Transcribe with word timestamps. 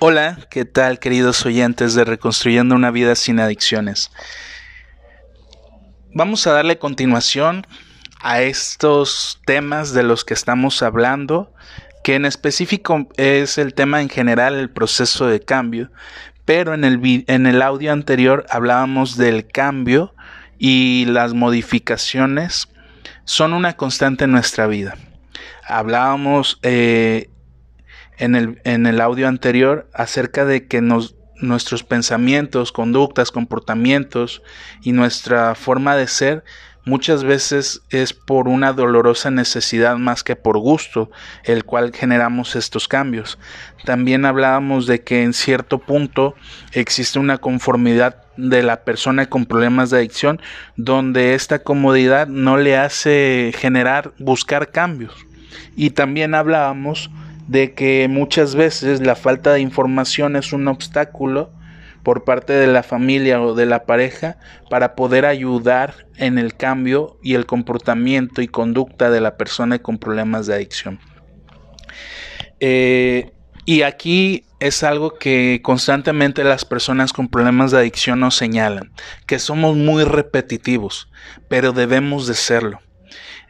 Hola, 0.00 0.38
¿qué 0.48 0.64
tal 0.64 1.00
queridos 1.00 1.44
oyentes 1.44 1.96
de 1.96 2.04
Reconstruyendo 2.04 2.76
una 2.76 2.92
vida 2.92 3.16
sin 3.16 3.40
adicciones? 3.40 4.12
Vamos 6.14 6.46
a 6.46 6.52
darle 6.52 6.78
continuación 6.78 7.66
a 8.20 8.42
estos 8.42 9.40
temas 9.44 9.94
de 9.94 10.04
los 10.04 10.24
que 10.24 10.34
estamos 10.34 10.84
hablando, 10.84 11.52
que 12.04 12.14
en 12.14 12.26
específico 12.26 13.08
es 13.16 13.58
el 13.58 13.74
tema 13.74 14.00
en 14.00 14.08
general, 14.08 14.54
el 14.54 14.70
proceso 14.70 15.26
de 15.26 15.40
cambio, 15.40 15.90
pero 16.44 16.74
en 16.74 16.84
el, 16.84 17.24
en 17.26 17.46
el 17.46 17.60
audio 17.60 17.92
anterior 17.92 18.46
hablábamos 18.50 19.16
del 19.16 19.48
cambio 19.48 20.14
y 20.58 21.06
las 21.06 21.34
modificaciones 21.34 22.68
son 23.24 23.52
una 23.52 23.72
constante 23.72 24.26
en 24.26 24.30
nuestra 24.30 24.68
vida. 24.68 24.96
Hablábamos 25.66 26.60
eh, 26.62 27.30
en 28.18 28.34
el, 28.34 28.60
en 28.64 28.86
el 28.86 29.00
audio 29.00 29.28
anterior 29.28 29.88
acerca 29.94 30.44
de 30.44 30.66
que 30.66 30.80
nuestros 30.80 31.84
pensamientos, 31.84 32.72
conductas, 32.72 33.30
comportamientos 33.30 34.42
y 34.82 34.92
nuestra 34.92 35.54
forma 35.54 35.96
de 35.96 36.08
ser 36.08 36.44
muchas 36.84 37.22
veces 37.22 37.82
es 37.90 38.14
por 38.14 38.48
una 38.48 38.72
dolorosa 38.72 39.30
necesidad 39.30 39.96
más 39.98 40.24
que 40.24 40.36
por 40.36 40.58
gusto, 40.58 41.10
el 41.44 41.64
cual 41.64 41.92
generamos 41.94 42.56
estos 42.56 42.88
cambios. 42.88 43.38
También 43.84 44.24
hablábamos 44.24 44.86
de 44.86 45.02
que 45.02 45.22
en 45.22 45.34
cierto 45.34 45.78
punto 45.78 46.34
existe 46.72 47.18
una 47.18 47.38
conformidad 47.38 48.22
de 48.36 48.62
la 48.62 48.84
persona 48.84 49.26
con 49.26 49.46
problemas 49.46 49.90
de 49.90 49.98
adicción 49.98 50.40
donde 50.76 51.34
esta 51.34 51.58
comodidad 51.58 52.26
no 52.26 52.56
le 52.56 52.76
hace 52.76 53.52
generar 53.56 54.12
buscar 54.18 54.70
cambios. 54.70 55.14
Y 55.76 55.90
también 55.90 56.34
hablábamos 56.34 57.10
de 57.48 57.74
que 57.74 58.06
muchas 58.08 58.54
veces 58.54 59.00
la 59.00 59.16
falta 59.16 59.54
de 59.54 59.60
información 59.60 60.36
es 60.36 60.52
un 60.52 60.68
obstáculo 60.68 61.50
por 62.04 62.24
parte 62.24 62.52
de 62.52 62.68
la 62.68 62.82
familia 62.82 63.42
o 63.42 63.54
de 63.54 63.66
la 63.66 63.84
pareja 63.84 64.38
para 64.70 64.94
poder 64.94 65.26
ayudar 65.26 66.06
en 66.16 66.38
el 66.38 66.54
cambio 66.54 67.18
y 67.22 67.34
el 67.34 67.46
comportamiento 67.46 68.40
y 68.42 68.48
conducta 68.48 69.10
de 69.10 69.20
la 69.20 69.36
persona 69.36 69.78
con 69.80 69.98
problemas 69.98 70.46
de 70.46 70.54
adicción. 70.54 71.00
Eh, 72.60 73.32
y 73.64 73.82
aquí 73.82 74.44
es 74.60 74.82
algo 74.82 75.14
que 75.14 75.60
constantemente 75.62 76.44
las 76.44 76.64
personas 76.64 77.12
con 77.12 77.28
problemas 77.28 77.70
de 77.70 77.78
adicción 77.78 78.20
nos 78.20 78.34
señalan, 78.36 78.92
que 79.26 79.38
somos 79.38 79.76
muy 79.76 80.04
repetitivos, 80.04 81.10
pero 81.48 81.72
debemos 81.72 82.26
de 82.26 82.34
serlo. 82.34 82.80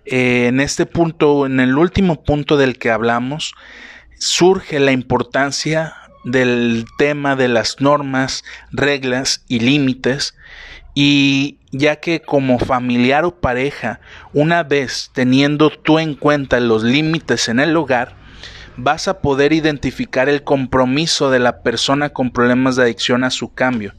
Eh, 0.04 0.46
en 0.46 0.60
este 0.60 0.86
punto, 0.86 1.46
en 1.46 1.60
el 1.60 1.76
último 1.76 2.22
punto 2.22 2.56
del 2.56 2.78
que 2.78 2.90
hablamos, 2.90 3.54
surge 4.18 4.78
la 4.80 4.92
importancia 4.92 5.94
del 6.24 6.84
tema 6.98 7.36
de 7.36 7.48
las 7.48 7.80
normas, 7.80 8.44
reglas 8.70 9.44
y 9.48 9.60
límites 9.60 10.34
y 10.94 11.58
ya 11.70 11.96
que 11.96 12.20
como 12.20 12.58
familiar 12.58 13.24
o 13.24 13.40
pareja, 13.40 14.00
una 14.32 14.62
vez 14.64 15.10
teniendo 15.12 15.70
tú 15.70 15.98
en 15.98 16.14
cuenta 16.14 16.60
los 16.60 16.82
límites 16.82 17.48
en 17.48 17.60
el 17.60 17.76
hogar, 17.76 18.16
vas 18.78 19.08
a 19.08 19.20
poder 19.20 19.52
identificar 19.52 20.28
el 20.28 20.44
compromiso 20.44 21.30
de 21.30 21.40
la 21.40 21.62
persona 21.62 22.10
con 22.10 22.30
problemas 22.30 22.76
de 22.76 22.84
adicción 22.84 23.24
a 23.24 23.30
su 23.30 23.52
cambio. 23.52 23.92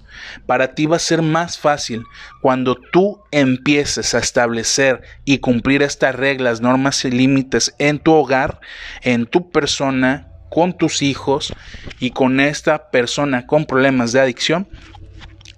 Para 0.46 0.74
ti 0.74 0.86
va 0.86 0.96
a 0.96 1.00
ser 1.00 1.22
más 1.22 1.60
fácil 1.60 2.04
cuando 2.42 2.76
tú 2.76 3.22
empieces 3.32 4.16
a 4.16 4.20
establecer 4.20 5.02
y 5.26 5.40
cumplir 5.40 5.84
estas 5.84 6.16
reglas, 6.16 6.62
normas 6.62 7.04
y 7.04 7.12
límites 7.12 7.76
en 7.78 8.00
tu 8.00 8.14
hogar, 8.14 8.62
en 9.02 9.26
tu 9.26 9.52
persona, 9.52 10.28
con 10.50 10.76
tus 10.76 11.02
hijos 11.02 11.54
y 12.00 12.12
con 12.12 12.40
esta 12.40 12.90
persona 12.90 13.46
con 13.46 13.66
problemas 13.66 14.14
de 14.14 14.22
adicción 14.22 14.68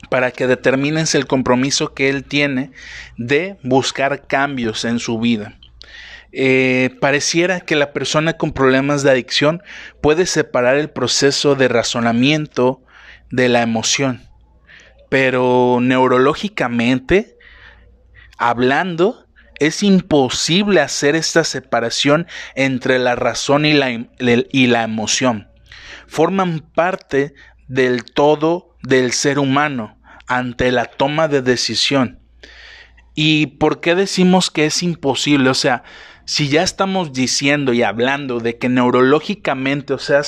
para 0.10 0.32
que 0.32 0.48
determines 0.48 1.16
el 1.16 1.28
compromiso 1.28 1.94
que 1.94 2.10
él 2.10 2.26
tiene 2.26 2.72
de 3.18 3.58
buscar 3.64 4.28
cambios 4.28 4.84
en 4.84 5.00
su 5.00 5.20
vida. 5.20 5.61
Eh, 6.34 6.96
pareciera 7.02 7.60
que 7.60 7.76
la 7.76 7.94
persona 7.94 8.34
con 8.34 8.54
problemas 8.54 9.04
de 9.04 9.12
adicción 9.12 9.62
puede 10.02 10.26
separar 10.26 10.78
el 10.78 10.90
proceso 10.90 11.56
de 11.56 11.68
razonamiento 11.68 12.82
de 13.30 13.50
la 13.50 13.62
emoción 13.62 14.32
pero 15.12 15.80
neurológicamente, 15.82 17.38
hablando, 18.38 19.28
es 19.60 19.84
imposible 19.84 20.80
hacer 20.80 21.18
esta 21.18 21.44
separación 21.44 22.28
entre 22.56 22.98
la 22.98 23.16
razón 23.16 23.66
y 23.66 23.74
la, 23.74 23.90
y 24.22 24.68
la 24.68 24.84
emoción. 24.84 25.50
Forman 26.08 26.62
parte 26.62 27.34
del 27.68 28.06
todo 28.06 28.78
del 28.84 29.12
ser 29.12 29.38
humano 29.38 30.00
ante 30.28 30.72
la 30.72 30.86
toma 30.86 31.28
de 31.28 31.42
decisión. 31.42 32.22
¿Y 33.14 33.48
por 33.48 33.82
qué 33.82 33.96
decimos 33.96 34.50
que 34.50 34.68
es 34.68 34.82
imposible? 34.82 35.50
O 35.50 35.56
sea, 35.56 35.84
si 36.26 36.50
ya 36.50 36.64
estamos 36.64 37.14
diciendo 37.14 37.74
y 37.74 37.84
hablando 37.84 38.40
de 38.40 38.58
que 38.58 38.70
neurológicamente, 38.70 39.94
o 39.94 39.98
sea, 39.98 40.22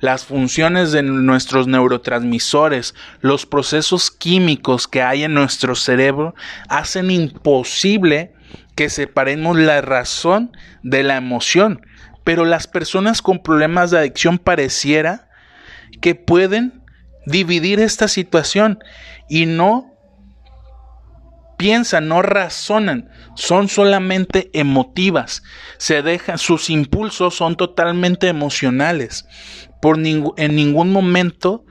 las 0.00 0.24
funciones 0.24 0.92
de 0.92 1.02
nuestros 1.02 1.66
neurotransmisores, 1.66 2.94
los 3.20 3.46
procesos 3.46 4.10
químicos 4.10 4.88
que 4.88 5.02
hay 5.02 5.24
en 5.24 5.34
nuestro 5.34 5.74
cerebro, 5.74 6.34
hacen 6.68 7.10
imposible 7.10 8.32
que 8.74 8.90
separemos 8.90 9.56
la 9.56 9.80
razón 9.80 10.56
de 10.82 11.02
la 11.02 11.16
emoción. 11.16 11.86
Pero 12.24 12.44
las 12.44 12.66
personas 12.66 13.22
con 13.22 13.42
problemas 13.42 13.90
de 13.90 13.98
adicción 13.98 14.38
pareciera 14.38 15.28
que 16.00 16.14
pueden 16.14 16.82
dividir 17.26 17.80
esta 17.80 18.08
situación 18.08 18.78
y 19.28 19.46
no 19.46 19.93
piensan, 21.56 22.08
no 22.08 22.22
razonan, 22.22 23.10
son 23.36 23.68
solamente 23.68 24.50
emotivas, 24.52 25.42
se 25.78 26.02
dejan, 26.02 26.38
sus 26.38 26.70
impulsos 26.70 27.34
son 27.34 27.56
totalmente 27.56 28.28
emocionales. 28.28 29.26
Por 29.80 29.98
en 29.98 30.56
ningún 30.56 30.92
momento 30.92 31.64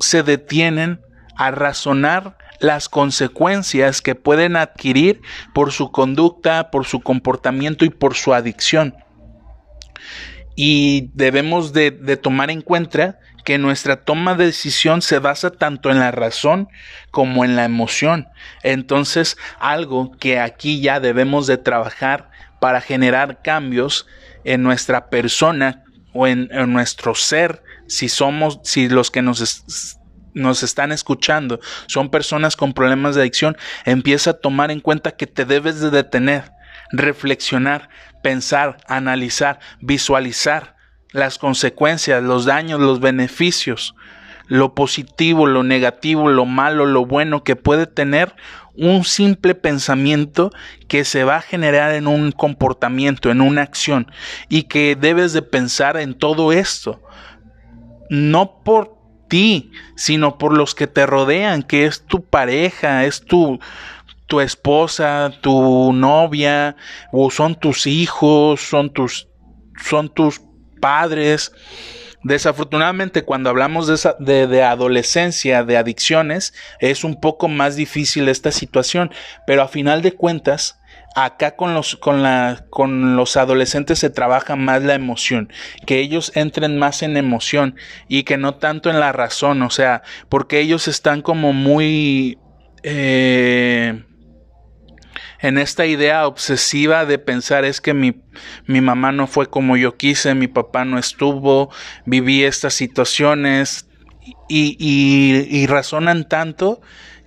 se 0.00 0.22
detienen 0.22 1.00
a 1.36 1.50
razonar 1.50 2.36
las 2.60 2.88
consecuencias 2.88 4.00
que 4.00 4.14
pueden 4.14 4.56
adquirir 4.56 5.20
por 5.54 5.72
su 5.72 5.90
conducta, 5.90 6.70
por 6.70 6.86
su 6.86 7.00
comportamiento 7.00 7.84
y 7.84 7.90
por 7.90 8.14
su 8.14 8.32
adicción. 8.32 8.94
Y 10.54 11.10
debemos 11.12 11.72
de, 11.72 11.90
tomar 12.16 12.50
en 12.50 12.62
cuenta 12.62 13.18
que 13.46 13.58
nuestra 13.58 13.94
toma 13.94 14.34
de 14.34 14.46
decisión 14.46 15.02
se 15.02 15.20
basa 15.20 15.50
tanto 15.50 15.92
en 15.92 16.00
la 16.00 16.10
razón 16.10 16.68
como 17.12 17.44
en 17.44 17.54
la 17.54 17.64
emoción. 17.64 18.26
Entonces, 18.64 19.38
algo 19.60 20.10
que 20.18 20.40
aquí 20.40 20.80
ya 20.80 20.98
debemos 20.98 21.46
de 21.46 21.56
trabajar 21.56 22.28
para 22.60 22.80
generar 22.80 23.42
cambios 23.42 24.08
en 24.42 24.64
nuestra 24.64 25.10
persona 25.10 25.84
o 26.12 26.26
en, 26.26 26.48
nuestro 26.72 27.14
ser, 27.14 27.62
si 27.86 28.08
somos, 28.08 28.58
si 28.64 28.88
los 28.88 29.12
que 29.12 29.22
nos, 29.22 29.96
nos 30.34 30.64
están 30.64 30.90
escuchando 30.90 31.60
son 31.86 32.10
personas 32.10 32.56
con 32.56 32.72
problemas 32.72 33.14
de 33.14 33.20
adicción, 33.20 33.56
empieza 33.84 34.30
a 34.30 34.40
tomar 34.40 34.72
en 34.72 34.80
cuenta 34.80 35.12
que 35.12 35.28
te 35.28 35.44
debes 35.44 35.80
de 35.80 35.90
detener, 35.90 36.50
reflexionar, 36.90 37.90
pensar, 38.24 38.78
analizar, 38.88 39.60
visualizar 39.80 40.75
las 41.16 41.38
consecuencias, 41.38 42.22
los 42.22 42.44
daños, 42.44 42.80
los 42.80 43.00
beneficios, 43.00 43.94
lo 44.46 44.74
positivo, 44.74 45.46
lo 45.46 45.62
negativo, 45.62 46.28
lo 46.28 46.44
malo, 46.44 46.86
lo 46.86 47.04
bueno 47.04 47.42
que 47.42 47.56
puede 47.56 47.86
tener 47.86 48.34
un 48.76 49.04
simple 49.04 49.54
pensamiento 49.54 50.50
que 50.86 51.04
se 51.04 51.24
va 51.24 51.36
a 51.36 51.42
generar 51.42 51.94
en 51.94 52.06
un 52.06 52.30
comportamiento, 52.32 53.30
en 53.30 53.40
una 53.40 53.62
acción 53.62 54.10
y 54.48 54.64
que 54.64 54.96
debes 54.98 55.32
de 55.32 55.42
pensar 55.42 55.96
en 55.96 56.14
todo 56.14 56.52
esto, 56.52 57.02
no 58.10 58.62
por 58.62 58.96
ti, 59.28 59.72
sino 59.96 60.38
por 60.38 60.56
los 60.56 60.74
que 60.74 60.86
te 60.86 61.06
rodean, 61.06 61.62
que 61.62 61.86
es 61.86 62.04
tu 62.06 62.24
pareja, 62.24 63.04
es 63.04 63.24
tu 63.24 63.58
tu 64.26 64.40
esposa, 64.40 65.32
tu 65.40 65.92
novia, 65.92 66.74
o 67.12 67.30
son 67.30 67.54
tus 67.54 67.86
hijos, 67.86 68.60
son 68.60 68.92
tus 68.92 69.28
son 69.80 70.08
tus 70.08 70.40
padres. 70.80 71.52
Desafortunadamente, 72.22 73.22
cuando 73.22 73.50
hablamos 73.50 73.86
de, 74.18 74.46
de, 74.48 74.62
adolescencia, 74.64 75.62
de 75.62 75.76
adicciones, 75.76 76.54
es 76.80 77.04
un 77.04 77.20
poco 77.20 77.46
más 77.46 77.76
difícil 77.76 78.28
esta 78.28 78.50
situación, 78.50 79.12
pero 79.46 79.62
a 79.62 79.68
final 79.68 80.02
de 80.02 80.12
cuentas, 80.12 80.80
acá 81.14 81.54
con 81.54 81.72
los, 81.72 81.94
con, 81.96 82.22
la, 82.22 82.64
con 82.68 83.14
los 83.14 83.36
adolescentes 83.36 84.00
se 84.00 84.10
trabaja 84.10 84.56
más 84.56 84.82
la 84.82 84.94
emoción, 84.94 85.52
que 85.86 86.00
ellos 86.00 86.32
entren 86.34 86.78
más 86.78 87.02
en 87.02 87.16
emoción 87.16 87.76
y 88.08 88.24
que 88.24 88.38
no 88.38 88.56
tanto 88.56 88.90
en 88.90 88.98
la 88.98 89.12
razón, 89.12 89.62
o 89.62 89.70
sea, 89.70 90.02
porque 90.28 90.58
ellos 90.60 90.88
están 90.88 91.22
como 91.22 91.52
muy... 91.52 92.38
Eh, 92.82 94.02
en 95.40 95.58
esta 95.58 95.86
idea 95.86 96.26
obsesiva 96.26 97.04
de 97.04 97.18
pensar 97.18 97.64
es 97.64 97.80
que 97.80 97.94
mi, 97.94 98.22
mi 98.66 98.80
mamá 98.80 99.12
no 99.12 99.26
fue 99.26 99.48
como 99.48 99.76
yo 99.76 99.96
quise, 99.96 100.34
mi 100.34 100.48
papá 100.48 100.84
no 100.84 100.98
estuvo, 100.98 101.70
viví 102.04 102.44
estas 102.44 102.74
situaciones 102.74 103.88
y, 104.48 104.76
y, 104.78 105.46
y 105.56 105.66
razonan 105.66 106.28
tanto 106.28 106.80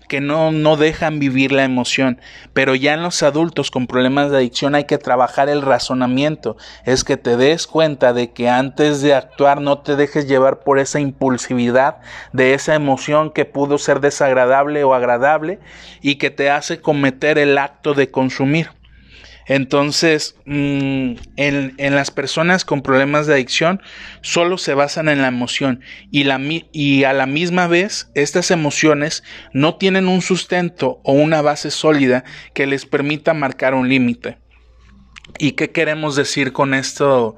que 0.10 0.20
no, 0.20 0.52
no 0.52 0.76
dejan 0.76 1.20
vivir 1.20 1.54
la 1.54 1.64
emoción. 1.64 2.20
Pero 2.52 2.76
ya 2.76 2.94
en 2.94 3.04
los 3.04 3.24
adultos 3.24 3.72
con 3.72 3.88
problemas 3.88 4.30
de 4.30 4.38
adicción 4.38 4.76
hay 4.76 4.84
que 4.84 4.98
trabajar 4.98 5.48
el 5.48 5.62
razonamiento. 5.62 6.58
Es 6.84 7.06
que 7.06 7.16
te 7.16 7.38
des 7.38 7.66
cuenta 7.66 8.12
de 8.12 8.34
que 8.34 8.50
antes 8.50 9.02
de 9.02 9.14
actuar 9.14 9.62
no 9.62 9.80
te 9.80 9.96
dejes 9.96 10.28
llevar 10.28 10.60
por 10.60 10.80
esa 10.80 11.00
impulsividad 11.00 12.00
de 12.34 12.54
esa 12.54 12.76
emoción 12.76 13.32
que 13.32 13.46
pudo 13.46 13.78
ser 13.78 14.02
desagradable 14.02 14.84
o 14.84 14.94
agradable 14.94 15.60
y 16.02 16.16
que 16.16 16.30
te 16.30 16.50
hace 16.50 16.82
cometer 16.82 17.38
el 17.38 17.58
acto 17.58 17.94
de 17.94 18.12
consumir. 18.12 18.79
Entonces, 19.50 20.36
mm, 20.46 21.14
en, 21.36 21.74
en, 21.78 21.96
las 21.96 22.12
personas 22.12 22.64
con 22.64 22.84
problemas 22.84 23.26
de 23.26 23.34
adicción 23.34 23.82
solo 24.22 24.60
se 24.60 24.76
basan 24.76 25.10
en 25.10 25.24
la 25.24 25.28
emoción 25.28 25.82
y, 26.12 26.26
la, 26.26 26.40
y 26.72 27.04
a 27.04 27.14
la 27.14 27.26
misma 27.26 27.66
vez 27.66 28.12
estas 28.14 28.52
emociones 28.52 29.24
no 29.52 29.76
tienen 29.76 30.08
un 30.08 30.22
sustento 30.22 31.02
o 31.04 31.14
una 31.14 31.42
base 31.42 31.72
sólida 31.72 32.24
que 32.54 32.68
les 32.68 32.86
permita 32.86 33.34
marcar 33.34 33.74
un 33.74 33.90
límite. 33.90 34.38
¿Y 35.40 35.54
qué 35.54 35.72
queremos 35.72 36.16
decir 36.16 36.54
con 36.54 36.76
esto 36.76 37.36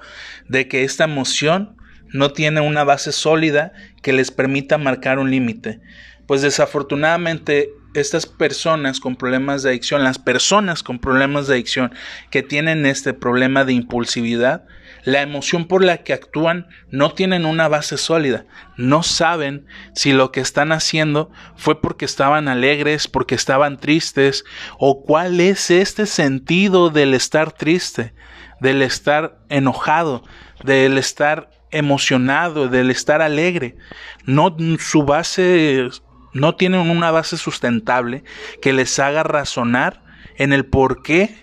de 0.49 0.67
que 0.67 0.83
esta 0.83 1.05
emoción 1.05 1.77
no 2.09 2.33
tiene 2.33 2.59
una 2.59 2.83
base 2.83 3.13
sólida 3.13 3.71
que 4.01 4.11
les 4.11 4.31
permita 4.31 4.77
marcar 4.77 5.17
un 5.17 5.31
límite? 5.31 5.79
Pues 6.27 6.41
desafortunadamente 6.41 7.69
estas 7.93 8.25
personas 8.25 8.99
con 8.99 9.15
problemas 9.15 9.63
de 9.63 9.69
adicción, 9.69 10.03
las 10.03 10.19
personas 10.19 10.83
con 10.83 10.99
problemas 10.99 11.47
de 11.47 11.55
adicción 11.55 11.93
que 12.29 12.43
tienen 12.43 12.85
este 12.85 13.13
problema 13.13 13.65
de 13.65 13.73
impulsividad, 13.73 14.65
la 15.03 15.21
emoción 15.21 15.67
por 15.67 15.83
la 15.83 15.97
que 15.97 16.13
actúan 16.13 16.67
no 16.89 17.11
tienen 17.13 17.45
una 17.45 17.67
base 17.67 17.97
sólida. 17.97 18.45
No 18.77 19.03
saben 19.03 19.65
si 19.95 20.13
lo 20.13 20.31
que 20.31 20.41
están 20.41 20.71
haciendo 20.71 21.31
fue 21.55 21.81
porque 21.81 22.05
estaban 22.05 22.47
alegres, 22.47 23.07
porque 23.07 23.35
estaban 23.35 23.79
tristes, 23.79 24.45
o 24.77 25.03
cuál 25.03 25.39
es 25.39 25.71
este 25.71 26.05
sentido 26.05 26.89
del 26.89 27.13
estar 27.13 27.51
triste, 27.51 28.13
del 28.59 28.81
estar 28.83 29.39
enojado, 29.49 30.23
del 30.63 30.97
estar 30.97 31.49
emocionado, 31.71 32.67
del 32.67 32.91
estar 32.91 33.21
alegre. 33.21 33.77
No, 34.25 34.55
su 34.77 35.03
base 35.03 35.89
no 36.33 36.55
tienen 36.55 36.89
una 36.89 37.11
base 37.11 37.37
sustentable 37.37 38.23
que 38.61 38.73
les 38.73 38.97
haga 38.99 39.23
razonar 39.23 40.01
en 40.37 40.53
el 40.53 40.65
por 40.65 41.03
qué 41.03 41.35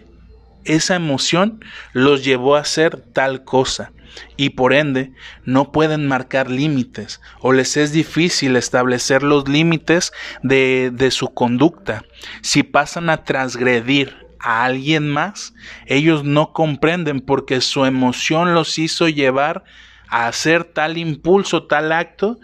esa 0.64 0.96
emoción 0.96 1.64
los 1.92 2.24
llevó 2.24 2.56
a 2.56 2.60
hacer 2.60 2.96
tal 3.12 3.44
cosa 3.44 3.92
y 4.36 4.50
por 4.50 4.72
ende 4.72 5.12
no 5.44 5.72
pueden 5.72 6.06
marcar 6.06 6.50
límites 6.50 7.20
o 7.40 7.52
les 7.52 7.76
es 7.76 7.92
difícil 7.92 8.56
establecer 8.56 9.22
los 9.22 9.48
límites 9.48 10.12
de, 10.42 10.90
de 10.92 11.10
su 11.10 11.28
conducta. 11.28 12.04
Si 12.42 12.62
pasan 12.62 13.10
a 13.10 13.24
transgredir 13.24 14.16
a 14.40 14.64
alguien 14.64 15.08
más, 15.08 15.54
ellos 15.86 16.24
no 16.24 16.52
comprenden 16.52 17.20
porque 17.20 17.60
su 17.60 17.84
emoción 17.84 18.54
los 18.54 18.78
hizo 18.78 19.08
llevar 19.08 19.64
a 20.08 20.26
hacer 20.26 20.64
tal 20.64 20.96
impulso, 20.96 21.66
tal 21.66 21.92
acto, 21.92 22.38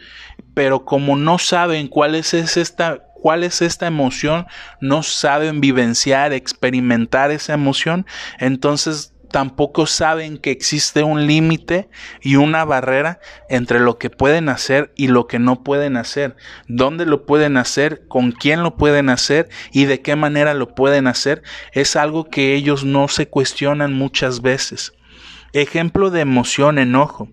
pero 0.55 0.85
como 0.85 1.17
no 1.17 1.39
saben 1.39 1.89
cuál 1.89 2.15
es 2.15 2.33
esta 2.35 3.05
cuál 3.25 3.43
es 3.43 3.62
esta 3.62 3.87
emoción, 3.87 4.47
no 4.83 5.03
saben 5.03 5.62
vivenciar, 5.62 6.35
experimentar 6.35 7.31
esa 7.31 7.55
emoción, 7.55 8.05
entonces 8.39 9.15
tampoco 9.35 9.87
saben 9.87 10.37
que 10.37 10.51
existe 10.53 11.03
un 11.03 11.27
límite 11.27 11.89
y 12.21 12.37
una 12.37 12.65
barrera 12.65 13.19
entre 13.49 13.81
lo 13.81 13.99
que 13.99 14.09
pueden 14.09 14.49
hacer 14.49 14.93
y 14.95 15.09
lo 15.09 15.27
que 15.27 15.41
no 15.41 15.65
pueden 15.65 15.97
hacer, 15.97 16.37
dónde 16.69 17.05
lo 17.05 17.27
pueden 17.27 17.56
hacer, 17.56 18.06
con 18.06 18.31
quién 18.31 18.62
lo 18.62 18.77
pueden 18.77 19.09
hacer 19.09 19.49
y 19.73 19.87
de 19.87 20.03
qué 20.03 20.15
manera 20.15 20.53
lo 20.53 20.75
pueden 20.77 21.06
hacer, 21.06 21.43
es 21.73 21.97
algo 21.97 22.29
que 22.29 22.55
ellos 22.55 22.85
no 22.85 23.09
se 23.09 23.27
cuestionan 23.27 23.95
muchas 23.95 24.41
veces. 24.41 24.93
Ejemplo 25.53 26.11
de 26.11 26.21
emoción, 26.21 26.79
enojo. 26.79 27.29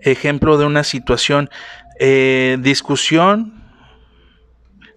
Ejemplo 0.00 0.56
de 0.56 0.64
una 0.64 0.84
situación 0.84 1.50
eh, 1.98 2.58
discusión 2.60 3.62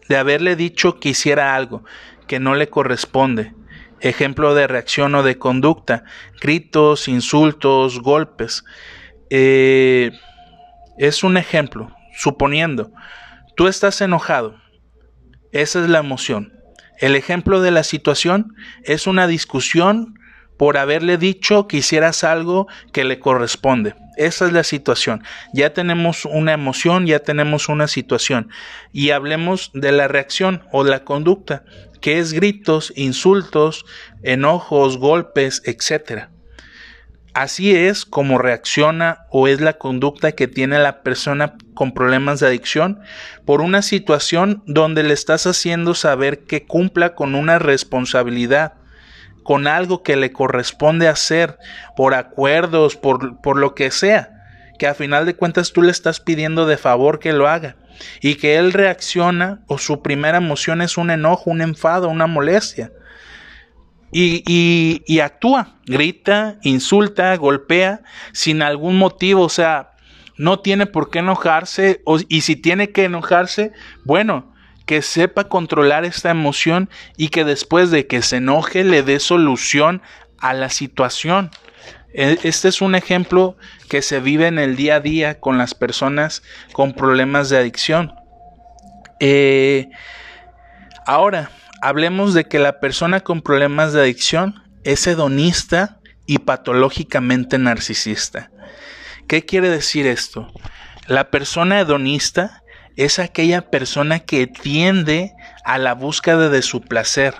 de 0.07 0.18
haberle 0.18 0.56
dicho 0.56 1.00
que 1.00 1.09
hiciera 1.09 1.56
algo 1.56 1.83
que 2.27 2.39
no 2.39 2.56
le 2.56 2.69
corresponde. 2.69 3.53
Ejemplo 4.01 4.53
de 4.53 4.68
reacción 4.68 5.15
o 5.15 5.24
de 5.24 5.38
conducta. 5.38 6.03
Gritos, 6.42 7.07
insultos, 7.07 8.01
golpes. 8.01 8.63
Eh, 9.30 10.12
es 10.97 11.24
un 11.24 11.38
ejemplo. 11.38 11.92
Suponiendo, 12.18 12.92
tú 13.56 13.68
estás 13.68 14.00
enojado. 14.01 14.56
Esa 15.51 15.81
es 15.81 15.89
la 15.89 16.00
emoción. 16.00 16.53
El 17.00 17.15
ejemplo 17.15 17.62
de 17.62 17.71
la 17.71 17.83
situación 17.83 18.56
es 18.83 19.06
una 19.06 19.27
discusión 19.27 20.18
por 20.57 20.77
haberle 20.77 21.18
dicho 21.18 21.68
que 21.68 21.77
hicieras 21.77 22.24
algo 22.24 22.68
que 22.94 23.03
le 23.03 23.19
corresponde. 23.19 23.95
Esa 24.17 24.45
es 24.45 24.53
la 24.53 24.63
situación. 24.63 25.23
Ya 25.53 25.73
tenemos 25.73 26.25
una 26.25 26.53
emoción, 26.53 27.06
ya 27.07 27.19
tenemos 27.19 27.69
una 27.69 27.88
situación. 27.88 28.50
Y 28.91 29.12
hablemos 29.12 29.71
de 29.73 29.91
la 29.91 30.07
reacción 30.07 30.63
o 30.71 30.83
la 30.83 31.03
conducta, 31.03 31.63
que 32.01 32.19
es 32.19 32.33
gritos, 32.33 32.94
insultos, 32.95 33.85
enojos, 34.23 34.97
golpes, 34.97 35.62
etc. 35.65 36.29
Así 37.33 37.75
es 37.75 38.06
como 38.06 38.38
reacciona 38.38 39.25
o 39.29 39.50
es 39.50 39.59
la 39.59 39.73
conducta 39.73 40.31
que 40.31 40.47
tiene 40.47 40.79
la 40.79 41.03
persona 41.03 41.56
con 41.73 41.94
problemas 41.94 42.39
de 42.39 42.47
adicción 42.47 43.01
por 43.44 43.59
una 43.59 43.81
situación 43.81 44.63
donde 44.65 45.03
le 45.03 45.13
estás 45.13 45.45
haciendo 45.45 45.95
saber 45.95 46.45
que 46.45 46.65
cumpla 46.65 47.13
con 47.13 47.35
una 47.35 47.59
responsabilidad 47.59 48.75
con 49.45 49.68
algo 49.68 50.01
que 50.01 50.15
le 50.15 50.33
corresponde 50.33 51.07
hacer 51.07 51.59
por 51.95 52.15
acuerdos, 52.15 52.95
por, 52.95 53.39
por 53.42 53.57
lo 53.57 53.75
que 53.75 53.92
sea, 53.92 54.31
que 54.80 54.88
a 54.88 54.95
final 54.95 55.27
de 55.27 55.36
cuentas 55.36 55.71
tú 55.71 55.83
le 55.83 55.92
estás 55.92 56.19
pidiendo 56.19 56.65
de 56.65 56.77
favor 56.77 57.19
que 57.19 57.31
lo 57.31 57.47
haga 57.47 57.75
y 58.21 58.36
que 58.36 58.57
él 58.57 58.74
reacciona 58.74 59.62
o 59.68 59.77
su 59.77 60.01
primera 60.01 60.39
emoción 60.39 60.81
es 60.81 60.97
un 60.97 61.12
enojo, 61.12 61.51
un 61.51 61.62
enfado, 61.62 62.09
una 62.09 62.25
molestia. 62.25 62.92
Y, 64.12 65.03
y, 65.06 65.19
actúa, 65.19 65.75
grita, 65.86 66.57
insulta, 66.63 67.36
golpea 67.36 68.01
sin 68.31 68.63
algún 68.63 68.97
motivo, 68.97 69.44
o 69.44 69.50
sea, 69.50 69.92
no 70.38 70.59
tiene 70.59 70.88
por 70.88 71.12
qué 71.12 71.19
enojarse, 71.19 72.01
y 72.30 72.42
si 72.42 72.56
tiene 72.56 72.92
que 72.92 73.04
enojarse, 73.04 73.73
bueno, 74.06 74.55
que 74.85 75.01
sepa 75.01 75.45
controlar 75.45 76.06
esta 76.06 76.30
emoción 76.30 76.89
y 77.18 77.30
que 77.30 77.44
después 77.44 77.92
de 77.92 78.07
que 78.07 78.21
se 78.21 78.37
enoje 78.37 78.83
le 78.83 79.04
dé 79.04 79.19
solución 79.19 80.01
a 80.37 80.54
la 80.54 80.69
situación. 80.69 81.51
E, 82.13 82.37
este 82.44 82.69
es 82.69 82.81
un 82.81 82.95
ejemplo 82.95 83.57
que 83.89 84.01
se 84.01 84.19
vive 84.19 84.47
en 84.47 84.59
el 84.59 84.75
día 84.75 84.95
a 84.95 84.99
día 84.99 85.39
con 85.39 85.57
las 85.57 85.73
personas 85.73 86.44
con 86.71 86.94
problemas 86.94 87.49
de 87.49 87.57
adicción. 87.57 88.13
Eh, 89.19 89.89
ahora, 91.06 91.49
hablemos 91.81 92.33
de 92.33 92.45
que 92.45 92.59
la 92.59 92.80
persona 92.80 93.21
con 93.21 93.42
problemas 93.42 93.94
de 93.94 94.01
adicción 94.01 94.63
es 94.83 95.07
hedonista 95.07 95.99
y 96.25 96.39
patológicamente 96.39 97.57
narcisista. 97.57 98.51
¿Qué 99.27 99.45
quiere 99.45 99.69
decir 99.69 100.06
esto? 100.06 100.51
La 101.07 101.30
persona 101.31 101.80
hedonista 101.80 102.63
es 102.95 103.19
aquella 103.19 103.69
persona 103.69 104.19
que 104.19 104.47
tiende 104.47 105.33
a 105.64 105.78
la 105.78 105.94
búsqueda 105.94 106.49
de 106.49 106.61
su 106.61 106.81
placer. 106.81 107.35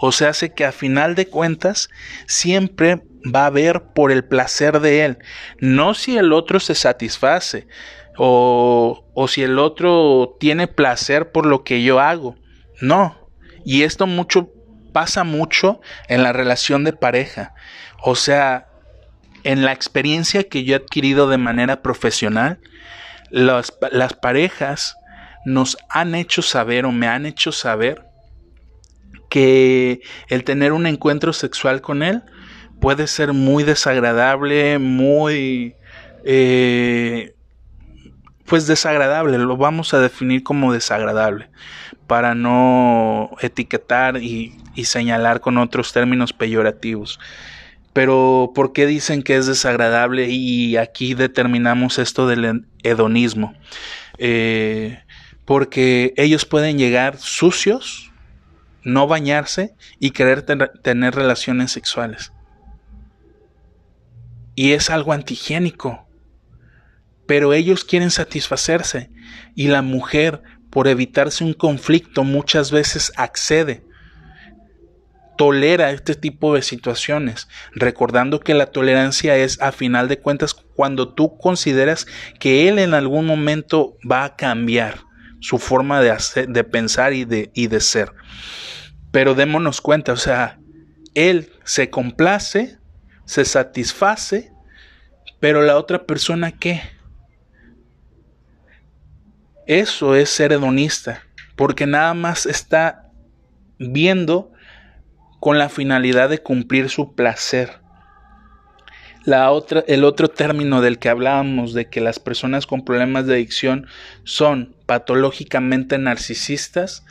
O 0.00 0.12
sea, 0.12 0.30
hace 0.30 0.52
que 0.52 0.64
a 0.64 0.72
final 0.72 1.14
de 1.14 1.26
cuentas 1.28 1.88
siempre 2.26 3.02
va 3.34 3.46
a 3.46 3.50
ver 3.50 3.82
por 3.94 4.12
el 4.12 4.24
placer 4.24 4.80
de 4.80 5.04
él, 5.04 5.18
no 5.58 5.94
si 5.94 6.16
el 6.16 6.32
otro 6.32 6.60
se 6.60 6.74
satisface 6.74 7.66
o, 8.16 9.04
o 9.14 9.28
si 9.28 9.42
el 9.42 9.58
otro 9.58 10.36
tiene 10.38 10.68
placer 10.68 11.32
por 11.32 11.46
lo 11.46 11.64
que 11.64 11.82
yo 11.82 12.00
hago. 12.00 12.36
No. 12.80 13.30
Y 13.64 13.82
esto 13.82 14.06
mucho 14.06 14.50
pasa 14.92 15.24
mucho 15.24 15.80
en 16.08 16.22
la 16.22 16.32
relación 16.32 16.84
de 16.84 16.92
pareja. 16.92 17.54
O 18.02 18.14
sea, 18.14 18.68
en 19.44 19.64
la 19.64 19.72
experiencia 19.72 20.44
que 20.44 20.64
yo 20.64 20.74
he 20.74 20.78
adquirido 20.78 21.28
de 21.28 21.38
manera 21.38 21.82
profesional, 21.82 22.60
las, 23.36 23.72
las 23.92 24.14
parejas 24.14 24.96
nos 25.44 25.76
han 25.90 26.14
hecho 26.14 26.42
saber 26.42 26.86
o 26.86 26.92
me 26.92 27.06
han 27.06 27.26
hecho 27.26 27.52
saber 27.52 28.02
que 29.28 30.00
el 30.28 30.44
tener 30.44 30.72
un 30.72 30.86
encuentro 30.86 31.32
sexual 31.32 31.82
con 31.82 32.02
él 32.02 32.22
puede 32.80 33.06
ser 33.06 33.32
muy 33.32 33.62
desagradable, 33.62 34.78
muy... 34.78 35.74
Eh, 36.24 37.34
pues 38.46 38.66
desagradable, 38.66 39.38
lo 39.38 39.56
vamos 39.56 39.92
a 39.92 39.98
definir 39.98 40.42
como 40.42 40.72
desagradable, 40.72 41.50
para 42.06 42.34
no 42.34 43.30
etiquetar 43.40 44.16
y, 44.22 44.54
señalar 44.84 45.40
con 45.40 45.58
otros 45.58 45.92
términos 45.92 46.32
peyorativos. 46.32 47.18
Pero 47.96 48.52
¿por 48.54 48.74
qué 48.74 48.84
dicen 48.84 49.22
que 49.22 49.36
es 49.36 49.46
desagradable? 49.46 50.28
Y 50.28 50.76
aquí 50.76 51.14
determinamos 51.14 51.98
esto 51.98 52.28
del 52.28 52.66
hedonismo. 52.82 53.54
Eh, 54.18 55.00
porque 55.46 56.12
ellos 56.18 56.44
pueden 56.44 56.76
llegar 56.76 57.16
sucios, 57.16 58.12
no 58.82 59.06
bañarse 59.06 59.74
y 59.98 60.10
querer 60.10 60.42
tener 60.42 61.14
relaciones 61.14 61.72
sexuales. 61.72 62.34
Y 64.54 64.72
es 64.72 64.90
algo 64.90 65.14
antihigiénico 65.14 66.06
pero 67.26 67.52
ellos 67.52 67.84
quieren 67.84 68.10
satisfacerse 68.10 69.10
y 69.54 69.68
la 69.68 69.82
mujer, 69.82 70.42
por 70.70 70.88
evitarse 70.88 71.44
un 71.44 71.54
conflicto, 71.54 72.24
muchas 72.24 72.70
veces 72.70 73.12
accede, 73.16 73.82
tolera 75.36 75.90
este 75.90 76.14
tipo 76.14 76.54
de 76.54 76.62
situaciones, 76.62 77.48
recordando 77.72 78.40
que 78.40 78.54
la 78.54 78.66
tolerancia 78.66 79.36
es 79.36 79.60
a 79.60 79.72
final 79.72 80.08
de 80.08 80.18
cuentas 80.18 80.54
cuando 80.54 81.12
tú 81.14 81.36
consideras 81.38 82.06
que 82.38 82.68
él 82.68 82.78
en 82.78 82.94
algún 82.94 83.26
momento 83.26 83.96
va 84.10 84.24
a 84.24 84.36
cambiar 84.36 85.00
su 85.40 85.58
forma 85.58 86.00
de, 86.00 86.10
hacer, 86.10 86.48
de 86.48 86.64
pensar 86.64 87.12
y 87.12 87.24
de, 87.24 87.50
y 87.54 87.68
de 87.68 87.80
ser. 87.80 88.12
Pero 89.12 89.34
démonos 89.34 89.80
cuenta, 89.80 90.12
o 90.12 90.16
sea, 90.16 90.58
él 91.14 91.52
se 91.64 91.90
complace, 91.90 92.78
se 93.24 93.44
satisface, 93.44 94.52
pero 95.40 95.62
la 95.62 95.76
otra 95.76 96.04
persona 96.04 96.52
qué? 96.52 96.82
Eso 99.66 100.14
es 100.14 100.30
ser 100.30 100.52
hedonista, 100.52 101.24
porque 101.56 101.86
nada 101.86 102.14
más 102.14 102.46
está 102.46 103.10
viendo 103.78 104.52
con 105.46 105.58
la 105.58 105.68
finalidad 105.68 106.28
de 106.28 106.42
cumplir 106.42 106.88
su 106.88 107.14
placer. 107.14 107.78
La 109.22 109.52
otra, 109.52 109.84
el 109.86 110.02
otro 110.02 110.26
término 110.26 110.80
del 110.80 110.98
que 110.98 111.08
hablábamos 111.08 111.72
de 111.72 111.88
que 111.88 112.00
las 112.00 112.18
personas 112.18 112.66
con 112.66 112.84
problemas 112.84 113.28
de 113.28 113.34
adicción 113.34 113.86
son 114.24 114.74
patológicamente 114.86 115.98
narcisistas, 115.98 117.04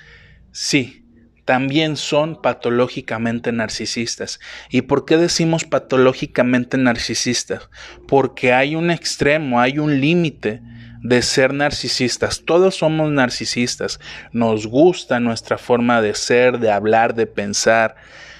sí, 0.51 1.05
también 1.45 1.95
son 1.95 2.41
patológicamente 2.41 3.53
narcisistas. 3.53 4.41
¿Y 4.69 4.81
por 4.81 5.05
qué 5.05 5.15
decimos 5.15 5.63
patológicamente 5.63 6.77
narcisistas? 6.77 7.69
Porque 8.05 8.51
hay 8.51 8.75
un 8.75 8.91
extremo, 8.91 9.61
hay 9.61 9.79
un 9.79 10.01
límite 10.01 10.61
de 11.01 11.21
ser 11.21 11.53
narcisistas. 11.53 12.43
Todos 12.45 12.75
somos 12.75 13.11
narcisistas. 13.11 13.99
Nos 14.31 14.67
gusta 14.67 15.19
nuestra 15.19 15.57
forma 15.57 16.01
de 16.01 16.15
ser, 16.15 16.59
de 16.59 16.71
hablar, 16.71 17.15
de 17.15 17.27
pensar. 17.27 17.95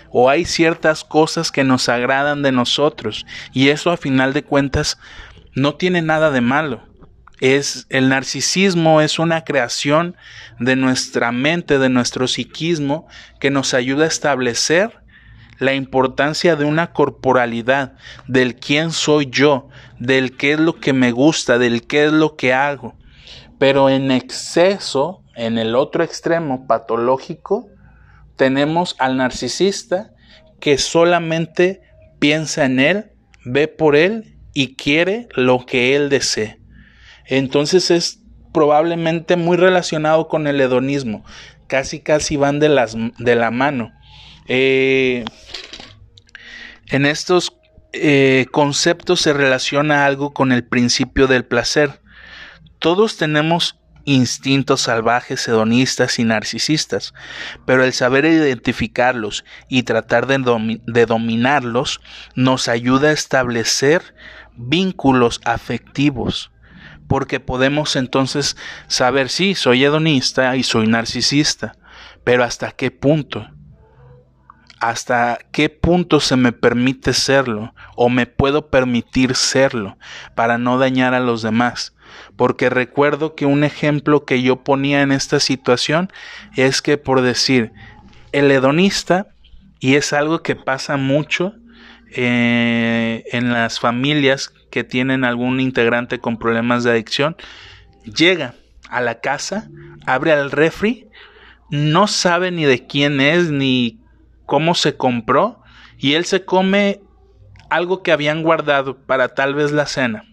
O 0.10 0.30
hay 0.30 0.46
ciertas 0.46 1.04
cosas 1.04 1.52
que 1.52 1.64
nos 1.64 1.90
agradan 1.90 2.42
de 2.42 2.52
nosotros. 2.52 3.26
Y 3.54 3.70
eso 3.70 3.92
a 3.92 3.98
final 3.98 4.34
de 4.34 4.44
cuentas 4.44 4.98
no 5.54 5.76
tiene 5.76 6.02
nada 6.02 6.32
de 6.32 6.42
malo. 6.42 6.84
Es 7.42 7.86
el 7.90 8.08
narcisismo 8.10 9.02
es 9.02 9.20
una 9.20 9.44
creación 9.44 10.16
de 10.60 10.76
nuestra 10.76 11.32
mente, 11.32 11.80
de 11.80 11.90
nuestro 11.90 12.28
psiquismo 12.28 13.08
que 13.40 13.52
nos 13.52 13.74
ayuda 13.74 14.06
a 14.06 14.08
establecer 14.08 15.05
la 15.60 15.74
importancia 15.74 16.56
de 16.56 16.66
una 16.66 16.94
corporalidad, 16.94 17.94
del 18.28 18.56
quién 18.56 18.92
soy 18.92 19.28
yo, 19.30 19.70
del 20.00 20.36
qué 20.38 20.54
es 20.54 20.60
lo 20.60 20.80
que 20.80 20.94
me 20.94 21.12
gusta, 21.12 21.58
del 21.58 21.88
qué 21.88 22.06
es 22.06 22.12
lo 22.12 22.36
que 22.36 22.54
hago. 22.54 22.96
Pero 23.58 23.90
en 23.90 24.12
exceso, 24.12 25.22
en 25.36 25.58
el 25.58 25.76
otro 25.76 26.04
extremo 26.04 26.68
patológico, 26.68 27.70
tenemos 28.36 28.96
al 29.00 29.18
narcisista 29.18 30.12
que 30.60 30.78
solamente 30.78 31.82
piensa 32.20 32.66
en 32.66 32.80
él, 32.80 33.12
ve 33.46 33.68
por 33.68 33.96
él 33.96 34.38
y 34.54 34.76
quiere 34.76 35.28
lo 35.36 35.66
que 35.66 35.96
él 35.96 36.10
desee. 36.10 36.60
Entonces 37.28 37.92
es 37.92 38.20
probablemente 38.54 39.36
muy 39.36 39.58
relacionado 39.58 40.28
con 40.28 40.48
el 40.48 40.60
hedonismo. 40.62 41.24
Casi 41.68 42.00
casi 42.00 42.38
van 42.38 42.60
de, 42.60 42.70
las, 42.70 42.96
de 43.18 43.36
la 43.36 43.52
mano. 43.52 43.92
Eh, 44.48 45.26
en 46.88 47.06
estos 47.06 47.58
eh, 47.94 48.46
conceptos 48.52 49.22
se 49.22 49.34
relaciona 49.34 50.06
algo 50.06 50.34
con 50.34 50.52
el 50.52 50.64
principio 50.64 51.28
del 51.28 51.46
placer. 51.46 52.02
Todos 52.80 53.18
tenemos 53.18 53.80
instintos 54.04 54.82
salvajes, 54.82 55.48
hedonistas 55.48 56.20
y 56.20 56.24
narcisistas, 56.26 57.14
pero 57.66 57.84
el 57.84 57.94
saber 57.94 58.26
identificarlos 58.26 59.46
y 59.68 59.84
tratar 59.84 60.28
de, 60.28 60.80
de, 60.86 61.06
dominarlos 61.08 62.02
nos 62.36 62.68
ayuda 62.68 63.10
a 63.10 63.14
establecer 63.14 64.14
vínculos 64.56 65.42
afectivos, 65.44 66.52
porque 67.08 67.40
podemos 67.40 67.96
entonces 67.96 68.58
saber 68.88 69.30
si 69.30 69.56
soy 69.56 69.84
hedonista 69.84 70.56
y 70.56 70.62
soy 70.62 70.86
narcisista, 70.86 71.76
pero 72.24 72.44
hasta 72.44 72.72
qué 72.72 72.92
punto 72.92 73.55
hasta 74.90 75.40
qué 75.52 75.70
punto 75.70 76.20
se 76.20 76.36
me 76.36 76.52
permite 76.52 77.14
serlo 77.14 77.74
o 77.96 78.08
me 78.08 78.28
puedo 78.28 78.70
permitir 78.70 79.34
serlo 79.34 79.98
para 80.36 80.60
no 80.60 80.78
dañar 80.78 81.16
a 81.16 81.20
los 81.20 81.42
demás. 81.42 81.96
Porque 82.36 82.70
recuerdo 82.70 83.34
que 83.34 83.48
un 83.48 83.64
ejemplo 83.64 84.26
que 84.26 84.44
yo 84.44 84.58
ponía 84.58 85.02
en 85.02 85.12
esta 85.12 85.40
situación 85.40 86.12
es 86.56 86.84
que 86.84 87.00
por 87.00 87.22
decir, 87.22 87.72
el 88.32 88.52
hedonista, 88.52 89.28
y 89.80 89.96
es 89.96 90.14
algo 90.14 90.44
que 90.44 90.56
pasa 90.56 90.98
mucho 90.98 91.56
eh, 92.12 93.24
en 93.32 93.54
las 93.54 93.80
familias 93.80 94.54
que 94.70 94.84
tienen 94.84 95.24
algún 95.24 95.60
integrante 95.60 96.20
con 96.20 96.38
problemas 96.38 96.84
de 96.84 96.92
adicción, 96.92 97.36
llega 98.04 98.54
a 98.90 99.02
la 99.02 99.20
casa, 99.20 99.68
abre 100.06 100.32
al 100.32 100.52
refri, 100.52 101.08
no 101.72 102.06
sabe 102.06 102.52
ni 102.52 102.66
de 102.66 102.86
quién 102.86 103.20
es, 103.20 103.50
ni 103.50 104.05
cómo 104.46 104.76
se 104.76 104.96
compró 104.96 105.62
y 105.98 106.14
él 106.14 106.26
se 106.26 106.46
come 106.46 107.02
algo 107.70 108.04
que 108.04 108.12
habían 108.12 108.44
guardado 108.44 108.98
para 108.98 109.30
tal 109.30 109.56
vez 109.56 109.72
la 109.72 109.86
cena. 109.86 110.26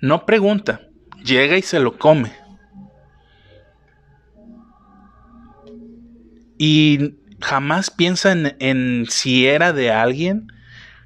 No 0.00 0.26
pregunta, 0.26 0.82
llega 1.24 1.56
y 1.56 1.62
se 1.62 1.80
lo 1.80 1.98
come. 1.98 2.32
Y 6.58 7.14
jamás 7.40 7.90
piensa 7.90 8.32
en, 8.32 9.06
si 9.08 9.46
era 9.46 9.72
de 9.72 9.90
alguien, 9.90 10.52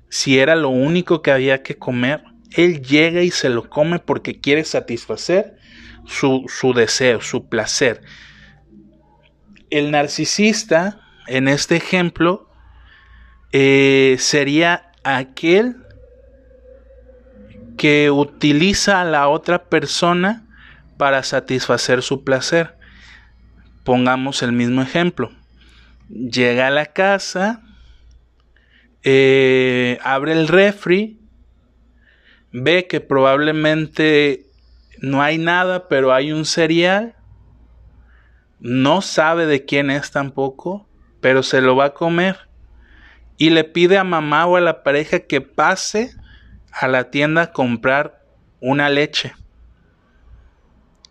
si 0.08 0.38
era 0.38 0.56
lo 0.56 0.68
único 0.68 1.22
que 1.22 1.30
había 1.30 1.62
que 1.62 1.76
comer. 1.76 2.24
Él 2.50 2.82
llega 2.82 3.22
y 3.22 3.30
se 3.30 3.48
lo 3.48 3.68
come 3.68 3.98
porque 3.98 4.40
quiere 4.40 4.64
satisfacer 4.64 5.56
su, 6.06 6.44
su 6.48 6.72
deseo, 6.72 7.20
su 7.20 7.48
placer. 7.48 8.02
El 9.70 9.90
narcisista 9.90 11.03
en 11.26 11.48
este 11.48 11.76
ejemplo 11.76 12.48
eh, 13.52 14.16
sería 14.18 14.90
aquel 15.04 15.76
que 17.76 18.10
utiliza 18.10 19.00
a 19.00 19.04
la 19.04 19.28
otra 19.28 19.64
persona 19.64 20.46
para 20.96 21.22
satisfacer 21.22 22.02
su 22.02 22.24
placer. 22.24 22.76
Pongamos 23.84 24.42
el 24.42 24.52
mismo 24.52 24.82
ejemplo. 24.82 25.30
Llega 26.08 26.68
a 26.68 26.70
la 26.70 26.86
casa, 26.86 27.62
eh, 29.02 29.98
abre 30.02 30.32
el 30.32 30.48
refri, 30.48 31.20
ve 32.52 32.86
que 32.86 33.00
probablemente 33.00 34.46
no 35.00 35.22
hay 35.22 35.38
nada, 35.38 35.88
pero 35.88 36.12
hay 36.12 36.32
un 36.32 36.44
cereal, 36.44 37.14
no 38.60 39.02
sabe 39.02 39.46
de 39.46 39.64
quién 39.64 39.90
es 39.90 40.10
tampoco, 40.10 40.88
pero 41.24 41.42
se 41.42 41.62
lo 41.62 41.74
va 41.74 41.86
a 41.86 41.94
comer. 41.94 42.36
Y 43.38 43.48
le 43.48 43.64
pide 43.64 43.96
a 43.96 44.04
mamá 44.04 44.44
o 44.44 44.56
a 44.56 44.60
la 44.60 44.82
pareja 44.82 45.20
que 45.20 45.40
pase 45.40 46.14
a 46.70 46.86
la 46.86 47.10
tienda 47.10 47.40
a 47.40 47.52
comprar 47.52 48.22
una 48.60 48.90
leche. 48.90 49.32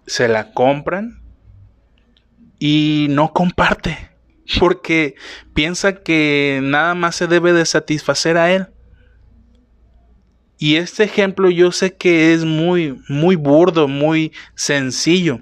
Se 0.05 0.27
la 0.27 0.53
compran 0.53 1.19
y 2.59 3.07
no 3.09 3.33
comparte 3.33 4.11
porque 4.59 5.15
piensa 5.55 6.03
que 6.03 6.59
nada 6.61 6.93
más 6.93 7.15
se 7.15 7.25
debe 7.25 7.51
de 7.51 7.65
satisfacer 7.65 8.37
a 8.37 8.51
él. 8.51 8.67
Y 10.59 10.75
este 10.75 11.05
ejemplo 11.05 11.49
yo 11.49 11.71
sé 11.71 11.95
que 11.95 12.35
es 12.35 12.45
muy 12.45 13.01
muy 13.09 13.35
burdo, 13.35 13.87
muy 13.87 14.31
sencillo, 14.53 15.41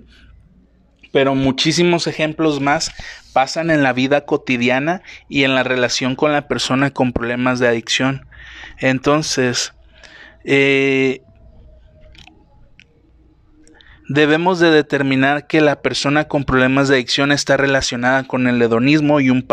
pero 1.12 1.36
muchísimos 1.36 2.08
ejemplos 2.08 2.62
más 2.62 2.92
pasan 3.34 3.70
en 3.72 3.84
la 3.84 3.94
vida 3.94 4.26
cotidiana 4.26 5.02
y 5.30 5.44
en 5.44 5.56
la 5.56 5.64
relación 5.64 6.16
con 6.16 6.32
la 6.32 6.48
persona 6.48 6.92
con 6.92 7.14
problemas 7.14 7.60
de 7.60 7.68
adicción. 7.68 8.26
Entonces, 8.80 9.74
eh, 10.44 11.22
debemos 14.14 14.60
de 14.60 14.72
determinar 14.72 15.48
que 15.48 15.62
la 15.62 15.82
persona 15.82 16.28
con 16.28 16.44
problemas 16.44 16.90
de 16.90 16.96
adicción 16.96 17.32
está 17.32 17.56
relacionada 17.56 18.28
con 18.28 18.48
el 18.48 18.62
hedonismo 18.62 19.22
y, 19.22 19.30
un 19.30 19.48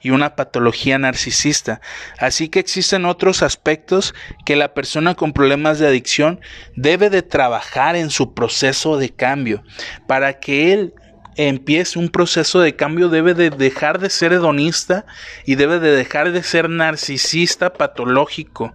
y 0.00 0.10
una 0.10 0.36
patología 0.36 0.96
narcisista. 0.96 1.80
Así 2.18 2.48
que 2.48 2.60
existen 2.60 3.04
otros 3.04 3.42
aspectos 3.42 4.14
que 4.44 4.54
la 4.54 4.74
persona 4.74 5.16
con 5.16 5.32
problemas 5.32 5.80
de 5.80 5.88
adicción 5.88 6.40
debe 6.76 7.10
de 7.10 7.22
trabajar 7.22 7.96
en 7.96 8.10
su 8.10 8.32
proceso 8.32 8.96
de 8.96 9.10
cambio. 9.10 9.64
Para 10.06 10.38
que 10.38 10.72
él 10.72 10.94
empiece 11.34 11.98
un 11.98 12.08
proceso 12.08 12.60
de 12.60 12.76
cambio 12.76 13.08
debe 13.08 13.34
de 13.34 13.50
dejar 13.50 13.98
de 13.98 14.08
ser 14.08 14.32
hedonista 14.32 15.04
y 15.44 15.56
debe 15.56 15.80
de 15.80 15.90
dejar 15.90 16.30
de 16.30 16.42
ser 16.42 16.70
narcisista 16.70 17.72
patológico 17.72 18.72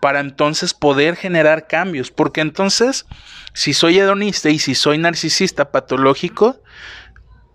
para 0.00 0.20
entonces 0.20 0.74
poder 0.74 1.14
generar 1.14 1.66
cambios. 1.66 2.10
Porque 2.10 2.40
entonces, 2.40 3.06
si 3.52 3.74
soy 3.74 3.98
hedonista 3.98 4.48
y 4.50 4.58
si 4.58 4.74
soy 4.74 4.98
narcisista 4.98 5.70
patológico, 5.70 6.60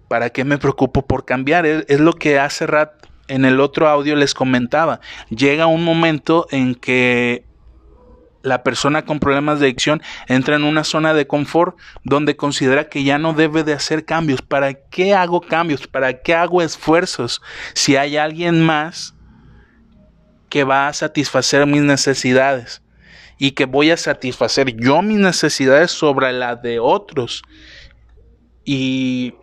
¿para 0.07 0.29
qué 0.29 0.45
me 0.45 0.57
preocupo 0.57 1.05
por 1.05 1.25
cambiar? 1.25 1.65
Es, 1.65 1.99
lo 1.99 2.13
que 2.13 2.39
hace 2.39 2.67
rato 2.67 3.09
en 3.27 3.43
el 3.43 3.59
otro 3.59 3.89
audio 3.89 4.15
les 4.15 4.33
comentaba. 4.33 5.01
Llega 5.29 5.65
un 5.65 5.83
momento 5.83 6.47
en 6.51 6.75
que 6.75 7.43
la 8.43 8.61
persona 8.61 9.05
con 9.05 9.19
problemas 9.19 9.59
de 9.59 9.65
adicción 9.65 10.03
entra 10.27 10.55
en 10.55 10.63
una 10.63 10.83
zona 10.83 11.15
de 11.15 11.25
confort 11.25 11.75
donde 12.03 12.35
considera 12.35 12.89
que 12.89 13.03
ya 13.03 13.17
no 13.17 13.33
debe 13.33 13.63
de 13.63 13.73
hacer 13.73 14.05
cambios. 14.05 14.43
¿Para 14.43 14.75
qué 14.75 15.15
hago 15.15 15.41
cambios? 15.41 15.87
¿Para 15.87 16.21
qué 16.21 16.35
hago 16.35 16.61
esfuerzos? 16.61 17.41
Si 17.73 17.95
hay 17.95 18.17
alguien 18.17 18.63
más 18.63 19.14
que 20.55 20.63
va 20.63 20.87
a 20.87 20.93
satisfacer 20.93 21.65
mis 21.65 21.81
necesidades 21.81 22.81
y 23.37 23.51
que 23.51 23.65
voy 23.65 23.91
a 23.91 23.97
satisfacer 23.97 24.73
yo 24.77 25.01
mis 25.01 25.17
necesidades 25.17 25.91
sobre 25.91 26.31
la 26.31 26.55
de 26.55 26.79
otros. 26.79 27.43
Y, 28.63 29.33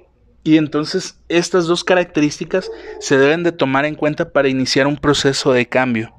y 0.43 0.57
entonces 0.57 1.19
estas 1.29 1.67
dos 1.67 1.85
características 1.85 2.71
se 2.99 3.19
deben 3.19 3.43
de 3.43 3.53
tomar 3.53 3.85
en 3.85 3.95
cuenta 3.95 4.33
para 4.33 4.49
iniciar 4.49 4.87
un 4.87 4.97
proceso 4.97 5.53
de 5.53 5.69
cambio. 5.69 6.15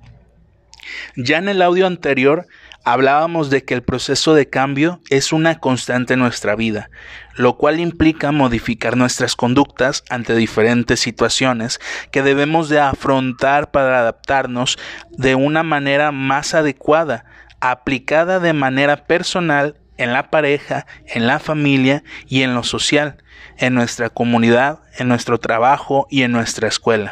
Ya 1.16 1.40
en 1.40 1.50
el 1.50 1.64
audio 1.64 1.88
anterior 1.88 2.46
hablábamos 2.84 3.50
de 3.50 3.64
que 3.64 3.74
el 3.74 3.84
proceso 3.84 4.34
de 4.34 4.50
cambio 4.50 5.00
es 5.10 5.32
una 5.32 5.60
constante 5.60 6.14
en 6.14 6.20
nuestra 6.20 6.56
vida, 6.56 6.90
lo 7.36 7.58
cual 7.58 7.80
implica 7.80 8.32
modificar 8.32 8.98
nuestras 8.98 9.36
conductas 9.36 10.04
ante 10.10 10.36
diferentes 10.36 11.00
situaciones 11.00 11.80
que 12.12 12.24
debemos 12.24 12.70
de 12.70 12.80
afrontar 12.80 13.72
para 13.72 14.00
adaptarnos 14.00 14.78
de 15.12 15.36
una 15.36 15.64
manera 15.64 16.12
más 16.12 16.54
adecuada, 16.54 17.26
aplicada 17.62 18.40
de 18.40 18.54
manera 18.54 19.06
personal 19.06 19.78
en 19.98 20.12
la 20.12 20.30
pareja, 20.30 20.86
en 21.08 21.28
la 21.28 21.40
familia 21.40 22.04
y 22.28 22.42
en 22.42 22.54
lo 22.54 22.64
social, 22.64 23.18
en 23.58 23.74
nuestra 23.74 24.10
comunidad, 24.10 24.80
en 24.98 25.08
nuestro 25.08 25.40
trabajo 25.40 26.08
y 26.10 26.24
en 26.24 26.32
nuestra 26.32 26.68
escuela. 26.68 27.12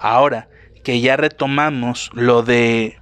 Ahora 0.00 0.48
que 0.84 1.00
ya 1.00 1.16
retomamos 1.16 2.10
lo 2.12 2.42
de 2.42 2.98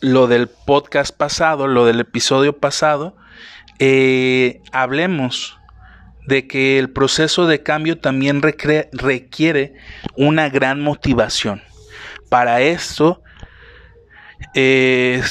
lo 0.00 0.26
del 0.26 0.48
podcast 0.48 1.16
pasado, 1.16 1.66
lo 1.66 1.84
del 1.84 2.00
episodio 2.00 2.58
pasado, 2.58 3.16
eh, 3.78 4.60
hablemos 4.72 5.58
de 6.26 6.46
que 6.46 6.78
el 6.78 6.90
proceso 6.90 7.46
de 7.46 7.62
cambio 7.62 7.98
también 7.98 8.42
requiere 8.42 9.74
una 10.16 10.48
gran 10.48 10.80
motivación. 10.80 11.62
Para 12.28 12.60
esto, 12.60 13.22
eh, 14.54 15.22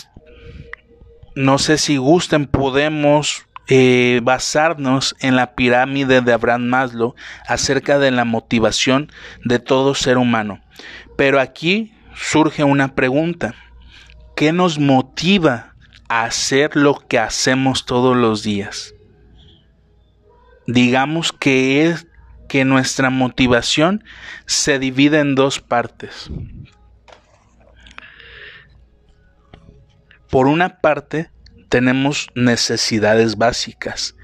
no 1.36 1.58
sé 1.58 1.78
si 1.78 1.98
gusten, 1.98 2.48
podemos 2.48 3.46
eh, 3.68 4.20
basarnos 4.24 5.16
en 5.20 5.36
la 5.36 5.54
pirámide 5.54 6.22
de 6.22 6.34
Abraham 6.34 6.64
Maslow 6.64 7.16
acerca 7.48 8.00
de 8.00 8.12
la 8.12 8.26
motivación 8.26 9.12
de 9.46 9.60
todo 9.60 9.96
ser 9.96 10.18
humano. 10.18 10.60
Pero 11.16 11.40
aquí 11.40 11.94
surge 12.16 12.64
una 12.64 12.96
pregunta. 12.96 13.54
¿Qué 14.39 14.53
nos 14.53 14.79
motiva 14.79 15.75
a 16.08 16.24
hacer 16.24 16.77
lo 16.77 17.05
que 17.10 17.19
hacemos 17.19 17.86
todos 17.86 18.15
los 18.15 18.41
días? 18.41 18.96
Digamos 20.66 21.33
que 21.33 21.85
es 21.85 22.07
que 22.48 22.64
nuestra 22.64 23.09
motivación 23.09 24.01
se 24.46 24.79
divide 24.79 25.20
en 25.20 25.35
dos 25.35 25.59
partes. 25.59 26.31
Por 30.29 30.48
una 30.48 30.79
parte, 30.79 31.31
tenemos 31.68 32.29
necesidades 32.33 33.35
básicas, 33.35 34.16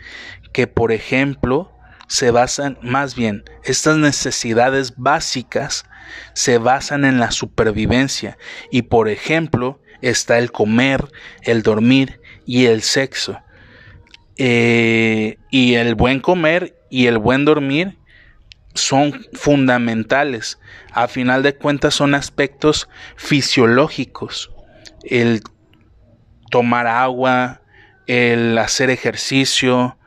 que 0.54 0.66
por 0.66 0.94
ejemplo 0.94 1.74
se 2.08 2.32
basan, 2.32 2.78
más 2.82 3.16
bien, 3.16 3.44
estas 3.66 3.98
necesidades 3.98 4.96
básicas 4.96 5.84
se 6.34 6.58
basan 6.58 7.06
en 7.06 7.20
la 7.20 7.32
supervivencia 7.32 8.38
y 8.72 8.84
por 8.84 9.10
ejemplo 9.10 9.80
está 10.02 10.38
el 10.38 10.52
comer, 10.52 11.06
el 11.42 11.64
dormir 11.64 12.22
y 12.46 12.66
el 12.66 12.82
sexo. 12.82 13.40
Eh, 14.38 15.38
y 15.50 15.76
el 15.76 15.96
buen 15.96 16.20
comer 16.20 16.76
y 16.90 17.08
el 17.08 17.18
buen 17.18 17.46
dormir 17.46 17.98
son 18.74 19.26
fundamentales. 19.34 20.60
A 20.92 21.08
final 21.08 21.42
de 21.44 21.56
cuentas 21.56 21.94
son 21.96 22.14
aspectos 22.14 22.90
fisiológicos. 23.16 24.52
El 25.04 25.42
tomar 26.52 26.88
agua, 26.88 27.62
el 28.08 28.58
hacer 28.58 28.90
ejercicio, 28.90 29.98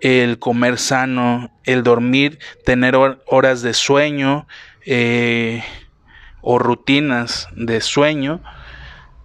el 0.00 0.38
comer 0.38 0.78
sano, 0.78 1.50
el 1.64 1.82
dormir, 1.82 2.38
tener 2.64 2.94
horas 2.96 3.62
de 3.62 3.72
sueño 3.72 4.46
eh, 4.86 5.62
o 6.40 6.58
rutinas 6.58 7.48
de 7.54 7.80
sueño 7.80 8.42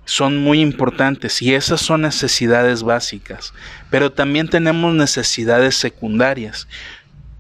son 0.06 0.38
muy 0.38 0.62
importantes 0.62 1.42
y 1.42 1.54
esas 1.54 1.82
son 1.82 2.02
necesidades 2.02 2.84
básicas. 2.84 3.54
Pero 3.90 4.12
también 4.14 4.48
tenemos 4.50 4.94
necesidades 4.94 5.76
secundarias 5.76 6.68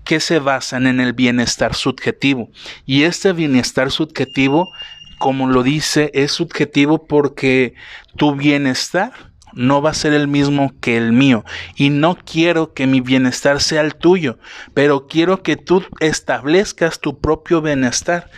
que 0.03 0.19
se 0.19 0.39
basan 0.39 0.87
en 0.87 0.99
el 0.99 1.13
bienestar 1.13 1.75
subjetivo. 1.75 2.49
Y 2.85 3.03
este 3.03 3.33
bienestar 3.33 3.91
subjetivo, 3.91 4.71
como 5.17 5.47
lo 5.47 5.63
dice, 5.63 6.11
es 6.13 6.31
subjetivo 6.31 7.07
porque 7.07 7.73
tu 8.15 8.35
bienestar 8.35 9.26
no 9.57 9.81
va 9.81 9.89
a 9.89 9.95
ser 9.95 10.13
el 10.13 10.27
mismo 10.27 10.73
que 10.79 10.97
el 10.97 11.11
mío. 11.11 11.43
Y 11.75 11.89
no 11.89 12.15
quiero 12.15 12.73
que 12.73 12.87
mi 12.87 13.01
bienestar 13.01 13.59
sea 13.59 13.81
el 13.81 13.95
tuyo, 13.95 14.37
pero 14.73 15.07
quiero 15.07 15.41
que 15.43 15.57
tú 15.57 15.83
establezcas 15.99 16.99
tu 16.99 17.19
propio 17.19 17.61
bienestar, 17.61 18.29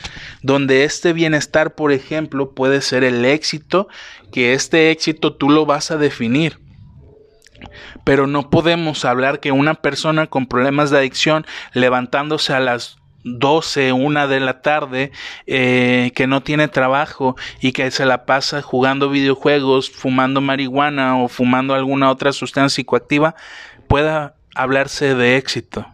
donde 0.42 0.86
este 0.86 1.14
bienestar, 1.14 1.76
por 1.76 1.92
ejemplo, 1.92 2.56
puede 2.56 2.82
ser 2.82 3.04
el 3.04 3.26
éxito, 3.26 3.90
que 4.32 4.54
este 4.54 4.92
éxito 4.92 5.36
tú 5.36 5.50
lo 5.50 5.66
vas 5.66 5.92
a 5.92 5.98
definir. 5.98 6.60
Pero 8.06 8.26
no 8.26 8.50
podemos 8.50 9.04
hablar 9.04 9.42
que 9.42 9.52
una 9.52 9.76
persona 9.76 10.28
con 10.28 10.48
problemas 10.48 10.90
de 10.90 11.00
adicción 11.00 11.46
levantándose 11.74 12.54
a 12.54 12.62
las 12.62 12.99
12, 13.24 13.92
una 13.92 14.28
de 14.28 14.40
la 14.40 14.62
tarde, 14.62 15.12
eh, 15.46 16.12
que 16.16 16.28
no 16.28 16.42
tiene 16.42 16.68
trabajo 16.68 17.36
y 17.62 17.72
que 17.72 17.92
se 17.92 18.06
la 18.06 18.26
pasa 18.26 18.62
jugando 18.62 19.10
videojuegos, 19.10 19.90
fumando 19.90 20.42
marihuana 20.42 21.18
o 21.18 21.28
fumando 21.28 21.74
alguna 21.74 22.10
otra 22.10 22.32
sustancia 22.32 22.76
psicoactiva, 22.76 23.36
pueda 23.88 24.36
hablarse 24.56 25.16
de 25.16 25.38
éxito. 25.38 25.86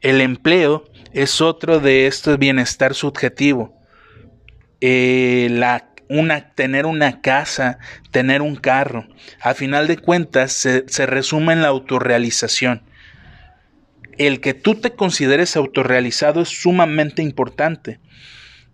El 0.00 0.20
empleo 0.20 0.84
es 1.12 1.40
otro 1.40 1.80
de 1.80 2.06
este 2.06 2.36
bienestar 2.36 2.94
subjetivo. 2.94 3.74
Eh, 4.80 5.48
la, 5.50 5.88
una, 6.08 6.52
tener 6.52 6.86
una 6.86 7.20
casa, 7.20 7.78
tener 8.10 8.42
un 8.42 8.56
carro, 8.56 9.06
a 9.40 9.54
final 9.54 9.86
de 9.86 9.96
cuentas 9.96 10.52
se, 10.52 10.84
se 10.88 11.06
resume 11.06 11.54
en 11.54 11.62
la 11.62 11.68
autorrealización 11.68 12.82
el 14.18 14.40
que 14.40 14.54
tú 14.54 14.74
te 14.74 14.92
consideres 14.92 15.56
autorrealizado 15.56 16.40
es 16.42 16.48
sumamente 16.48 17.22
importante. 17.22 18.00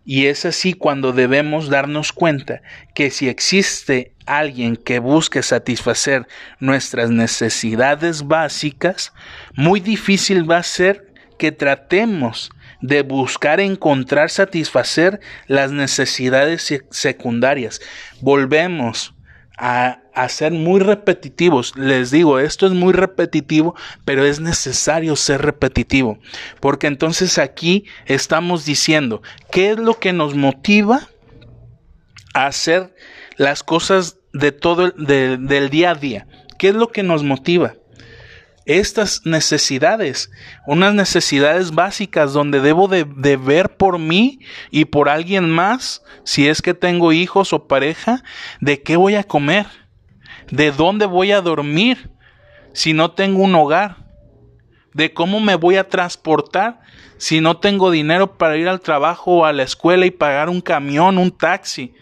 Y 0.05 0.27
es 0.27 0.45
así 0.45 0.73
cuando 0.73 1.13
debemos 1.13 1.69
darnos 1.69 2.13
cuenta 2.13 2.63
que 2.95 3.11
si 3.11 3.29
existe 3.29 4.13
alguien 4.27 4.77
que 4.77 4.99
busque 4.99 5.43
satisfacer 5.43 6.27
nuestras 6.59 7.11
necesidades 7.11 8.27
básicas, 8.27 9.13
muy 9.55 9.79
difícil 9.79 10.51
va 10.51 10.59
a 10.59 10.63
ser 10.65 11.13
que 11.39 11.53
tratemos 11.53 12.51
de 12.81 13.03
buscar 13.03 13.61
encontrar 13.61 14.29
satisfacer 14.29 15.21
las 15.47 15.71
necesidades 15.71 16.83
secundarias. 16.91 17.81
Volvemos 18.21 19.15
a, 19.57 19.99
ser 20.29 20.53
muy 20.53 20.81
repetitivos. 20.81 21.77
Les 21.77 22.11
digo, 22.11 22.39
esto 22.39 22.67
es 22.67 22.73
muy 22.73 22.93
repetitivo, 22.93 23.75
pero 24.05 24.25
es 24.25 24.41
necesario 24.41 25.17
ser 25.17 25.43
repetitivo. 25.43 26.19
Porque 26.61 26.87
entonces 26.87 27.39
aquí 27.39 27.85
estamos 28.07 28.65
diciendo, 28.65 29.23
¿qué 29.51 29.71
es 29.71 29.79
lo 29.79 29.99
que 29.99 30.13
nos 30.13 30.35
motiva 30.35 31.09
a 32.35 32.47
hacer 32.47 32.95
las 33.37 33.63
cosas 33.63 34.19
de 34.33 34.53
todo 34.53 34.87
el, 34.87 35.47
del 35.47 35.71
día 35.71 35.91
a 35.91 35.95
día. 35.95 36.27
¿Qué 36.59 36.69
es 36.69 36.75
lo 36.75 36.89
que 36.89 37.03
nos 37.03 37.23
motiva? 37.23 37.75
Estas 38.65 39.23
necesidades, 39.25 40.31
unas 40.67 40.95
necesidades 40.95 41.73
básicas 41.73 42.33
donde 42.33 42.61
debo 42.61 42.89
de, 42.89 43.05
de, 43.05 43.37
ver 43.37 43.77
por 43.77 43.99
mí 43.99 44.41
y 44.71 44.85
por 44.85 45.09
alguien 45.09 45.51
más, 45.51 46.03
si 46.25 46.49
es 46.49 46.63
que 46.63 46.75
tengo 46.75 47.13
hijos 47.13 47.53
o 47.53 47.67
pareja, 47.67 48.23
de 48.61 48.83
qué 48.83 48.97
voy 48.97 49.17
a 49.17 49.25
comer, 49.25 49.67
de 50.51 50.71
dónde 50.71 51.07
voy 51.07 51.33
a 51.33 51.41
dormir, 51.41 52.11
si 52.73 52.93
no 52.93 53.11
tengo 53.13 53.43
un 53.43 53.55
hogar, 53.55 53.97
de 54.95 55.13
cómo 55.13 55.41
me 55.41 55.55
voy 55.55 55.77
a 55.77 55.89
transportar 55.89 56.81
si 57.23 57.41
no 57.41 57.59
tengo 57.59 57.91
dinero 57.91 58.37
para 58.37 58.57
ir 58.57 58.69
al 58.69 58.81
trabajo 58.81 59.39
o 59.39 59.45
a 59.45 59.53
la 59.53 59.63
escuela 59.63 60.07
y 60.07 60.11
pagar 60.11 60.49
un 60.49 60.61
camión, 60.61 61.19
un 61.19 61.31
taxi. 61.31 61.95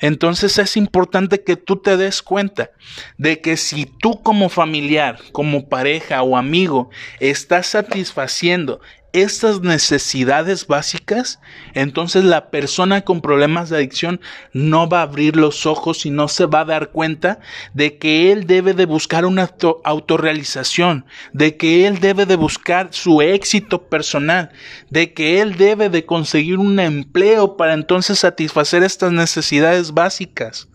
Entonces 0.00 0.58
es 0.58 0.76
importante 0.76 1.42
que 1.42 1.56
tú 1.56 1.76
te 1.76 1.96
des 1.96 2.22
cuenta 2.22 2.70
de 3.18 3.40
que 3.40 3.56
si 3.56 3.86
tú 3.86 4.22
como 4.22 4.48
familiar, 4.48 5.18
como 5.32 5.68
pareja 5.68 6.22
o 6.22 6.36
amigo 6.36 6.90
estás 7.20 7.66
satisfaciendo 7.66 8.80
estas 9.12 9.60
necesidades 9.60 10.66
básicas, 10.66 11.40
entonces 11.74 12.24
la 12.24 12.50
persona 12.50 13.02
con 13.02 13.20
problemas 13.20 13.68
de 13.68 13.76
adicción 13.76 14.20
no 14.52 14.88
va 14.88 15.00
a 15.00 15.02
abrir 15.02 15.36
los 15.36 15.66
ojos 15.66 16.06
y 16.06 16.10
no 16.10 16.28
se 16.28 16.46
va 16.46 16.60
a 16.60 16.64
dar 16.64 16.90
cuenta 16.90 17.40
de 17.74 17.98
que 17.98 18.32
él 18.32 18.46
debe 18.46 18.74
de 18.74 18.86
buscar 18.86 19.24
una 19.24 19.50
autorrealización, 19.84 21.04
de 21.32 21.56
que 21.56 21.86
él 21.86 22.00
debe 22.00 22.26
de 22.26 22.36
buscar 22.36 22.88
su 22.92 23.22
éxito 23.22 23.82
personal, 23.88 24.50
de 24.90 25.12
que 25.12 25.40
él 25.40 25.56
debe 25.56 25.88
de 25.88 26.04
conseguir 26.04 26.58
un 26.58 26.78
empleo 26.78 27.56
para 27.56 27.74
entonces 27.74 28.18
satisfacer 28.18 28.82
estas 28.82 29.12
necesidades 29.12 29.92
básicas 29.92 30.68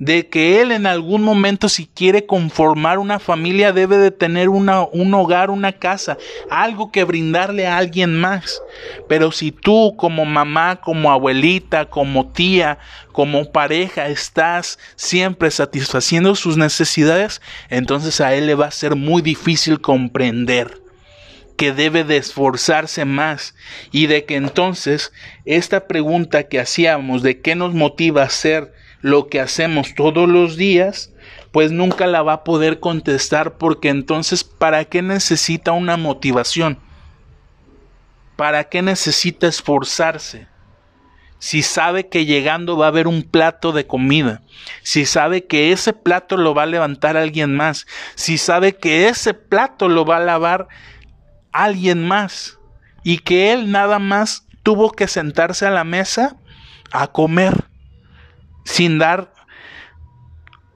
de 0.00 0.28
que 0.28 0.62
él 0.62 0.72
en 0.72 0.86
algún 0.86 1.22
momento 1.22 1.68
si 1.68 1.86
quiere 1.86 2.24
conformar 2.24 2.98
una 2.98 3.18
familia 3.18 3.72
debe 3.72 3.98
de 3.98 4.10
tener 4.10 4.48
una, 4.48 4.82
un 4.82 5.12
hogar, 5.12 5.50
una 5.50 5.72
casa, 5.72 6.16
algo 6.48 6.90
que 6.90 7.04
brindarle 7.04 7.66
a 7.66 7.76
alguien 7.76 8.18
más. 8.18 8.62
Pero 9.08 9.30
si 9.30 9.52
tú 9.52 9.94
como 9.96 10.24
mamá, 10.24 10.80
como 10.80 11.12
abuelita, 11.12 11.84
como 11.84 12.32
tía, 12.32 12.78
como 13.12 13.52
pareja 13.52 14.08
estás 14.08 14.78
siempre 14.96 15.50
satisfaciendo 15.50 16.34
sus 16.34 16.56
necesidades, 16.56 17.42
entonces 17.68 18.22
a 18.22 18.34
él 18.34 18.46
le 18.46 18.54
va 18.54 18.66
a 18.66 18.72
ser 18.72 18.96
muy 18.96 19.20
difícil 19.20 19.82
comprender 19.82 20.80
que 21.58 21.74
debe 21.74 22.04
de 22.04 22.16
esforzarse 22.16 23.04
más 23.04 23.54
y 23.92 24.06
de 24.06 24.24
que 24.24 24.36
entonces 24.36 25.12
esta 25.44 25.86
pregunta 25.86 26.44
que 26.44 26.58
hacíamos 26.58 27.22
de 27.22 27.42
qué 27.42 27.54
nos 27.54 27.74
motiva 27.74 28.22
a 28.22 28.30
ser 28.30 28.79
lo 29.00 29.28
que 29.28 29.40
hacemos 29.40 29.94
todos 29.94 30.28
los 30.28 30.56
días, 30.56 31.12
pues 31.52 31.72
nunca 31.72 32.06
la 32.06 32.22
va 32.22 32.34
a 32.34 32.44
poder 32.44 32.80
contestar 32.80 33.56
porque 33.56 33.88
entonces, 33.88 34.44
¿para 34.44 34.84
qué 34.84 35.02
necesita 35.02 35.72
una 35.72 35.96
motivación? 35.96 36.78
¿Para 38.36 38.64
qué 38.64 38.82
necesita 38.82 39.46
esforzarse? 39.46 40.48
Si 41.38 41.62
sabe 41.62 42.08
que 42.08 42.26
llegando 42.26 42.76
va 42.76 42.86
a 42.86 42.88
haber 42.88 43.06
un 43.06 43.22
plato 43.22 43.72
de 43.72 43.86
comida, 43.86 44.42
si 44.82 45.06
sabe 45.06 45.46
que 45.46 45.72
ese 45.72 45.94
plato 45.94 46.36
lo 46.36 46.54
va 46.54 46.64
a 46.64 46.66
levantar 46.66 47.16
alguien 47.16 47.56
más, 47.56 47.86
si 48.14 48.36
sabe 48.36 48.76
que 48.76 49.08
ese 49.08 49.32
plato 49.32 49.88
lo 49.88 50.04
va 50.04 50.18
a 50.18 50.20
lavar 50.20 50.68
alguien 51.50 52.06
más 52.06 52.58
y 53.02 53.18
que 53.18 53.52
él 53.52 53.70
nada 53.70 53.98
más 53.98 54.46
tuvo 54.62 54.92
que 54.92 55.08
sentarse 55.08 55.66
a 55.66 55.70
la 55.70 55.84
mesa 55.84 56.36
a 56.92 57.06
comer 57.06 57.69
sin 58.64 58.98
dar 58.98 59.32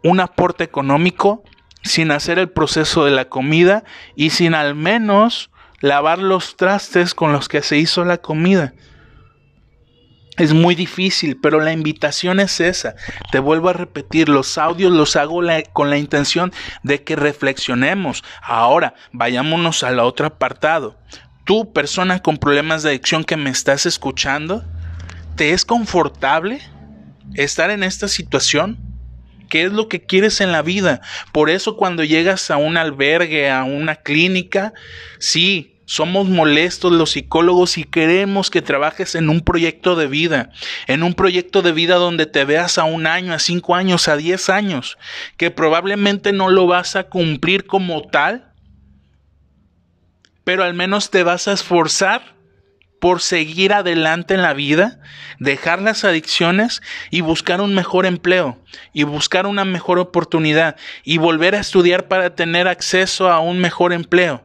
un 0.03 0.21
aporte 0.21 0.65
económico, 0.65 1.43
sin 1.83 2.11
hacer 2.11 2.39
el 2.39 2.51
proceso 2.51 3.05
de 3.05 3.11
la 3.11 3.27
comida 3.27 3.85
y 4.15 4.31
sin 4.31 4.55
al 4.55 4.75
menos 4.75 5.51
lavar 5.81 6.19
los 6.19 6.57
trastes 6.57 7.15
con 7.15 7.33
los 7.33 7.49
que 7.49 7.63
se 7.63 7.79
hizo 7.79 8.05
la 8.05 8.19
comida. 8.19 8.75
Es 10.37 10.53
muy 10.53 10.75
difícil, 10.75 11.39
pero 11.41 11.61
la 11.61 11.73
invitación 11.73 12.41
es 12.41 12.59
esa. 12.59 12.97
Te 13.31 13.39
vuelvo 13.39 13.69
a 13.69 13.75
repetir, 13.75 14.29
los 14.29 14.59
audios 14.59 14.91
los 14.91 15.15
hago 15.15 15.41
con 15.73 15.91
la 15.91 15.99
intención 15.99 16.53
de 16.83 17.05
que 17.05 17.15
reflexionemos. 17.15 18.25
Ahora, 18.43 18.95
vayámonos 19.13 19.85
al 19.85 20.01
otro 20.01 20.27
apartado. 20.27 20.99
Tú, 21.45 21.73
persona 21.73 22.21
con 22.21 22.39
problemas 22.39 22.83
de 22.83 22.91
adicción 22.91 23.23
que 23.23 23.37
me 23.37 23.51
estás 23.51 23.87
escuchando, 23.87 24.65
¿te 25.37 25.53
es 25.53 25.65
confortable? 25.65 26.61
Estar 27.35 27.71
en 27.71 27.83
esta 27.83 28.09
situación? 28.09 28.79
¿Qué 29.49 29.65
es 29.65 29.73
lo 29.73 29.89
que 29.89 30.05
quieres 30.05 30.41
en 30.41 30.53
la 30.53 30.63
vida? 30.63 31.01
Por 31.33 31.51
eso 31.51 31.77
cuando 31.77 32.03
llegas 32.05 32.51
a 32.51 32.57
un 32.57 32.77
albergue, 32.77 33.51
a 33.51 33.65
una 33.65 33.97
clínica, 33.97 34.73
sí, 35.19 35.75
somos 35.87 36.29
molestos 36.29 36.93
los 36.93 37.13
psicólogos 37.13 37.77
y 37.77 37.85
queremos 37.85 38.51
que 38.51 38.63
trabajes 38.63 39.15
en 39.15 39.29
un 39.29 39.43
proyecto 39.43 39.97
de 39.97 40.07
vida, 40.07 40.51
en 40.87 41.03
un 41.03 41.15
proyecto 41.15 41.63
de 41.63 41.73
vida 41.73 41.97
donde 41.97 42.27
te 42.27 42.45
veas 42.45 42.79
a 42.79 42.85
un 42.85 43.07
año, 43.07 43.35
a 43.35 43.39
cinco 43.39 43.75
años, 43.75 44.09
a 44.09 44.17
diez 44.17 44.49
años, 44.49 44.99
que 45.37 45.51
probablemente 45.51 46.33
no 46.33 46.49
lo 46.49 46.67
vas 46.67 46.97
a 46.97 47.05
cumplir 47.05 47.67
como 47.67 48.03
tal, 48.03 48.53
pero 50.45 50.65
al 50.65 50.75
menos 50.75 51.11
te 51.11 51.23
vas 51.23 51.49
a 51.49 51.53
esforzar 51.53 52.35
por 53.05 53.21
seguir 53.21 53.75
adelante 53.75 54.33
en 54.33 54.41
la 54.41 54.55
vida, 54.55 54.99
dejar 55.39 55.83
las 55.83 56.05
adicciones 56.05 56.81
y 57.11 57.21
buscar 57.21 57.61
un 57.61 57.75
mejor 57.75 58.07
empleo 58.07 58.59
y 58.95 59.03
buscar 59.03 59.47
una 59.47 59.67
mejor 59.67 59.99
oportunidad 59.99 60.77
y 61.05 61.19
volver 61.19 61.55
a 61.55 61.61
estudiar 61.61 62.09
para 62.09 62.35
tener 62.35 62.67
acceso 62.67 63.31
a 63.31 63.41
un 63.41 63.59
mejor 63.59 63.93
empleo. 63.93 64.43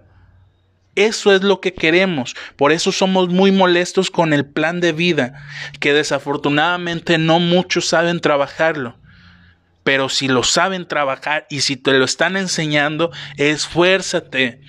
Eso 0.95 1.33
es 1.33 1.41
lo 1.41 1.61
que 1.61 1.73
queremos. 1.73 2.35
Por 2.57 2.73
eso 2.73 2.91
somos 2.91 3.29
muy 3.29 3.53
molestos 3.53 4.11
con 4.11 4.33
el 4.33 4.45
plan 4.45 4.81
de 4.81 4.91
vida, 4.91 5.41
que 5.79 5.93
desafortunadamente 5.93 7.17
no 7.17 7.39
muchos 7.39 7.87
saben 7.87 8.19
trabajarlo. 8.19 8.97
Pero 9.85 10.09
si 10.09 10.27
lo 10.27 10.43
saben 10.43 10.85
trabajar 10.85 11.47
y 11.49 11.61
si 11.61 11.77
te 11.77 11.93
lo 11.93 12.03
están 12.03 12.35
enseñando, 12.35 13.09
esfuérzate. 13.37 14.59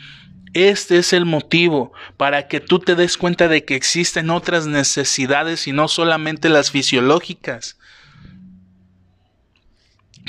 Este 0.52 0.98
es 0.98 1.12
el 1.12 1.26
motivo 1.26 1.92
para 2.16 2.48
que 2.48 2.58
tú 2.58 2.80
te 2.80 2.96
des 2.96 3.16
cuenta 3.16 3.46
de 3.46 3.64
que 3.64 3.76
existen 3.76 4.30
otras 4.30 4.66
necesidades 4.66 5.68
y 5.68 5.72
no 5.72 5.86
solamente 5.86 6.48
las 6.48 6.72
fisiológicas. 6.72 7.78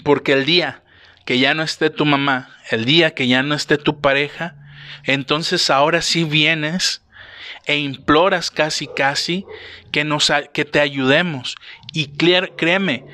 Porque 0.04 0.34
el 0.34 0.46
día 0.46 0.84
que 1.26 1.40
ya 1.40 1.56
no 1.56 1.64
esté 1.64 1.90
tu 1.90 2.06
mamá, 2.06 2.56
el 2.70 2.86
día 2.86 3.16
que 3.16 3.28
ya 3.28 3.42
no 3.42 3.56
esté 3.56 3.80
tu 3.80 4.00
pareja, 4.00 4.56
entonces 5.06 5.72
ahora 5.72 6.04
sí 6.04 6.24
vienes 6.24 7.02
e 7.66 7.78
imploras 7.78 8.52
casi 8.52 8.88
casi 8.88 9.46
que 9.92 10.04
nos 10.04 10.32
que 10.54 10.66
te 10.66 10.80
ayudemos 10.80 11.56
y 11.94 12.08
créeme, 12.08 13.06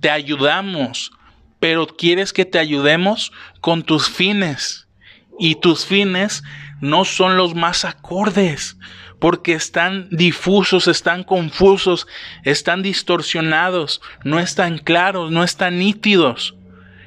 te 0.00 0.10
ayudamos, 0.10 1.10
pero 1.58 1.86
quieres 1.88 2.32
que 2.32 2.44
te 2.44 2.58
ayudemos 2.58 3.32
con 3.60 3.82
tus 3.82 4.08
fines 4.08 4.81
y 5.42 5.56
tus 5.56 5.86
fines 5.86 6.44
no 6.80 7.04
son 7.04 7.36
los 7.36 7.56
más 7.56 7.84
acordes, 7.84 8.76
porque 9.18 9.54
están 9.54 10.06
difusos, 10.12 10.86
están 10.86 11.24
confusos, 11.24 12.06
están 12.44 12.84
distorsionados, 12.84 14.00
no 14.22 14.38
están 14.38 14.78
claros, 14.78 15.32
no 15.32 15.42
están 15.42 15.80
nítidos. 15.80 16.54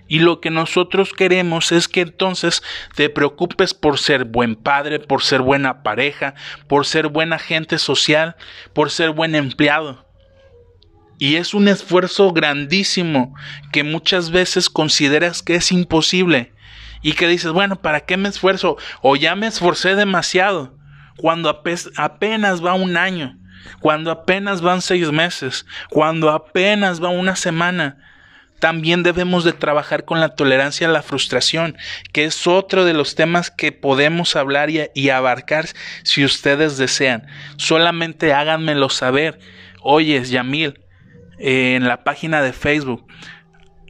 Y 0.10 0.20
lo 0.20 0.42
que 0.42 0.50
nosotros 0.50 1.14
queremos 1.14 1.72
es 1.72 1.88
que 1.88 2.02
entonces 2.02 2.62
te 2.94 3.10
preocupes 3.10 3.74
por 3.74 4.00
ser 4.00 4.26
buen 4.26 4.58
padre, 4.58 5.00
por 5.00 5.24
ser 5.24 5.40
buena 5.40 5.82
pareja, 5.82 6.36
por 6.68 6.86
ser 6.86 7.08
buen 7.08 7.32
agente 7.32 7.78
social, 7.78 8.36
por 8.74 8.92
ser 8.92 9.12
buen 9.12 9.34
empleado. 9.34 10.06
Y 11.20 11.38
es 11.38 11.54
un 11.54 11.70
esfuerzo 11.70 12.34
grandísimo 12.34 13.34
que 13.72 13.86
muchas 13.86 14.30
veces 14.30 14.70
consideras 14.70 15.42
que 15.42 15.56
es 15.56 15.72
imposible 15.72 16.52
y 17.06 17.14
que 17.14 17.28
dices, 17.28 17.52
bueno, 17.52 17.76
¿para 17.76 18.00
qué 18.00 18.18
me 18.18 18.30
esfuerzo? 18.30 18.78
O 19.04 19.16
ya 19.16 19.36
me 19.36 19.46
esforcé 19.46 19.94
demasiado, 19.94 20.76
cuando 21.18 21.52
apenas 21.98 22.66
va 22.66 22.74
un 22.74 22.98
año, 22.98 23.38
cuando 23.80 24.10
apenas 24.10 24.62
van 24.62 24.82
seis 24.82 25.12
meses, 25.12 25.68
cuando 25.92 26.32
apenas 26.32 27.04
va 27.04 27.10
una 27.10 27.36
semana. 27.36 28.00
También 28.60 29.04
debemos 29.04 29.44
de 29.44 29.54
trabajar 29.54 30.06
con 30.06 30.20
la 30.20 30.30
tolerancia 30.30 30.88
a 30.88 30.92
la 30.92 31.04
frustración, 31.04 31.78
que 32.12 32.26
es 32.26 32.48
otro 32.48 32.86
de 32.86 32.94
los 32.94 33.14
temas 33.14 33.52
que 33.52 33.72
podemos 33.72 34.36
hablar 34.36 34.72
y, 34.72 35.10
abarcar 35.10 35.68
si 36.02 36.26
ustedes 36.26 36.78
desean. 36.78 37.28
Solamente 37.58 38.34
háganmelo 38.34 38.90
saber. 38.90 39.38
Oyes, 39.84 40.32
Yamil, 40.32 40.82
en 41.38 41.88
la 41.88 42.04
página 42.04 42.42
de 42.42 42.52
Facebook 42.52 43.06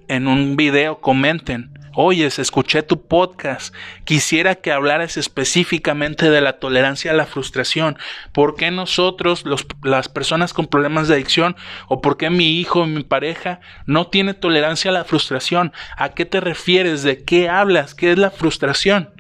en 0.08 0.28
un 0.28 0.56
video 0.56 1.00
comenten, 1.00 1.72
oyes, 1.96 2.40
escuché 2.40 2.84
tu 2.84 3.08
podcast, 3.08 3.74
quisiera 4.04 4.56
que 4.56 4.72
hablaras 4.72 5.18
específicamente 5.18 6.30
de 6.30 6.42
la 6.42 6.60
tolerancia 6.60 7.12
a 7.12 7.16
la 7.16 7.26
frustración. 7.26 7.98
¿Por 8.34 8.56
qué 8.56 8.72
nosotros, 8.72 9.44
las 9.84 10.10
personas 10.10 10.54
con 10.54 10.68
problemas 10.68 11.08
de 11.08 11.16
adicción, 11.16 11.56
o 11.88 12.02
por 12.02 12.18
qué 12.18 12.30
mi 12.30 12.60
hijo, 12.60 12.86
mi 12.86 13.04
pareja, 13.04 13.60
no 13.86 14.08
tiene 14.08 14.34
tolerancia 14.34 14.92
a 14.92 14.94
la 14.94 15.06
frustración? 15.06 15.74
¿A 15.98 16.10
qué 16.10 16.26
te 16.26 16.42
refieres? 16.42 17.04
¿De 17.04 17.24
qué 17.24 17.50
hablas? 17.50 17.96
¿Qué 17.96 18.12
es 18.12 18.18
la 18.18 18.32
frustración? 18.32 19.16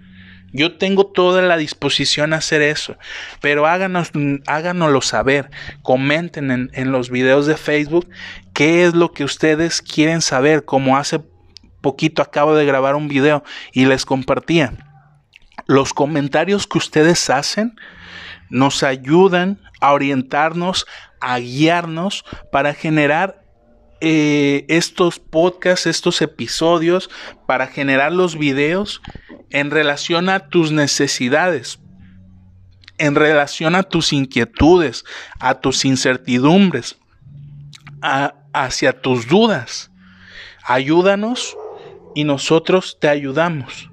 Yo 0.55 0.77
tengo 0.77 1.05
toda 1.05 1.41
la 1.41 1.57
disposición 1.57 2.31
a 2.31 2.37
hacer 2.37 2.61
eso, 2.61 2.95
pero 3.41 3.67
háganos, 3.67 4.11
háganoslo 4.47 5.01
saber, 5.01 5.49
comenten 5.81 6.69
en, 6.71 6.91
los 6.93 7.09
videos 7.09 7.45
de 7.45 7.57
Facebook 7.57 8.07
qué 8.53 8.85
es 8.85 8.93
lo 8.93 9.11
que 9.11 9.25
ustedes 9.25 9.81
quieren 9.81 10.21
saber, 10.21 10.63
como 10.63 10.95
hace 10.95 11.19
poquito 11.85 12.23
acabo 12.23 12.55
de 12.55 12.65
grabar 12.65 12.95
un 12.95 13.07
video 13.07 13.43
y 13.71 13.85
les 13.85 14.07
compartía. 14.07 14.73
Los 15.67 15.93
comentarios 15.93 16.65
que 16.65 16.79
ustedes 16.79 17.29
hacen 17.29 17.75
nos 18.49 18.81
ayudan 18.81 19.61
a 19.81 19.93
orientarnos, 19.93 20.87
a 21.21 21.37
guiarnos 21.37 22.25
para 22.51 22.73
generar 22.73 23.43
eh, 24.01 24.65
estos 24.67 25.19
podcasts, 25.19 25.85
estos 25.85 26.23
episodios, 26.23 27.11
para 27.45 27.67
generar 27.67 28.11
los 28.11 28.35
videos 28.35 29.03
en 29.51 29.69
relación 29.69 30.27
a 30.29 30.49
tus 30.49 30.71
necesidades, 30.71 31.77
en 32.97 33.13
relación 33.13 33.75
a 33.75 33.83
tus 33.83 34.11
inquietudes, 34.11 35.05
a 35.39 35.61
tus 35.61 35.85
incertidumbres, 35.85 36.97
hacia 38.53 38.99
tus 39.01 39.27
dudas. 39.27 39.91
Ayúdanos 40.63 41.55
y 42.15 42.23
nosotros 42.23 42.97
te 42.99 43.07
ayudamos. 43.07 43.91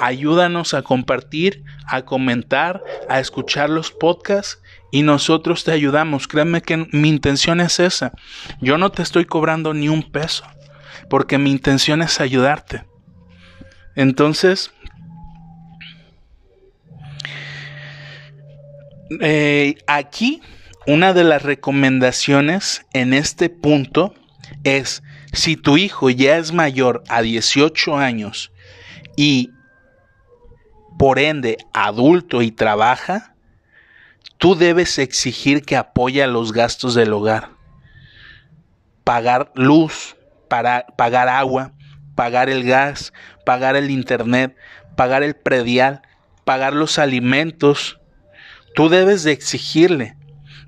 Ayúdanos 0.00 0.72
a 0.72 0.82
compartir, 0.82 1.62
a 1.86 2.02
comentar, 2.02 2.82
a 3.08 3.20
escuchar 3.20 3.68
los 3.68 3.90
podcasts 3.90 4.62
y 4.90 5.02
nosotros 5.02 5.64
te 5.64 5.72
ayudamos. 5.72 6.26
Créeme 6.26 6.62
que 6.62 6.88
mi 6.92 7.08
intención 7.08 7.60
es 7.60 7.78
esa. 7.78 8.12
Yo 8.60 8.78
no 8.78 8.90
te 8.90 9.02
estoy 9.02 9.26
cobrando 9.26 9.74
ni 9.74 9.88
un 9.88 10.10
peso 10.10 10.44
porque 11.10 11.38
mi 11.38 11.50
intención 11.50 12.00
es 12.00 12.20
ayudarte. 12.20 12.84
Entonces, 13.94 14.72
eh, 19.20 19.76
aquí 19.86 20.40
una 20.86 21.12
de 21.12 21.24
las 21.24 21.42
recomendaciones 21.42 22.86
en 22.92 23.14
este 23.14 23.50
punto 23.50 24.14
es 24.64 25.02
si 25.32 25.56
tu 25.56 25.76
hijo 25.76 26.10
ya 26.10 26.36
es 26.36 26.52
mayor 26.52 27.02
a 27.08 27.22
18 27.22 27.96
años 27.96 28.52
y 29.16 29.50
por 30.98 31.18
ende 31.18 31.58
adulto 31.72 32.42
y 32.42 32.50
trabaja, 32.50 33.34
tú 34.38 34.54
debes 34.54 34.98
exigir 34.98 35.64
que 35.64 35.76
apoye 35.76 36.22
a 36.22 36.26
los 36.26 36.52
gastos 36.52 36.94
del 36.94 37.12
hogar. 37.12 37.50
Pagar 39.04 39.50
luz, 39.54 40.16
para, 40.48 40.86
pagar 40.96 41.28
agua, 41.28 41.72
pagar 42.14 42.50
el 42.50 42.62
gas, 42.64 43.12
pagar 43.44 43.74
el 43.74 43.90
internet, 43.90 44.54
pagar 44.96 45.22
el 45.22 45.34
predial, 45.34 46.02
pagar 46.44 46.74
los 46.74 46.98
alimentos. 46.98 47.98
Tú 48.74 48.88
debes 48.88 49.24
de 49.24 49.32
exigirle. 49.32 50.16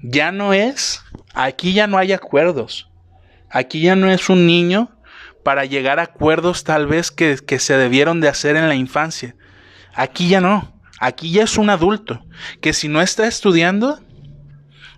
Ya 0.02 0.32
no 0.32 0.52
es, 0.52 1.02
aquí 1.34 1.74
ya 1.74 1.86
no 1.86 1.98
hay 1.98 2.12
acuerdos. 2.12 2.90
Aquí 3.54 3.82
ya 3.82 3.94
no 3.94 4.10
es 4.10 4.28
un 4.30 4.48
niño 4.48 4.90
para 5.44 5.64
llegar 5.64 6.00
a 6.00 6.02
acuerdos 6.02 6.64
tal 6.64 6.88
vez 6.88 7.12
que, 7.12 7.36
se 7.60 7.76
debieron 7.76 8.20
de 8.20 8.26
hacer 8.26 8.56
en 8.56 8.68
la 8.68 8.74
infancia. 8.74 9.36
Aquí 9.94 10.28
ya 10.28 10.40
no. 10.40 10.74
Aquí 10.98 11.30
ya 11.30 11.44
es 11.44 11.56
un 11.56 11.70
adulto 11.70 12.26
que 12.60 12.72
si 12.72 12.88
no 12.88 13.00
está 13.00 13.28
estudiando, 13.28 14.00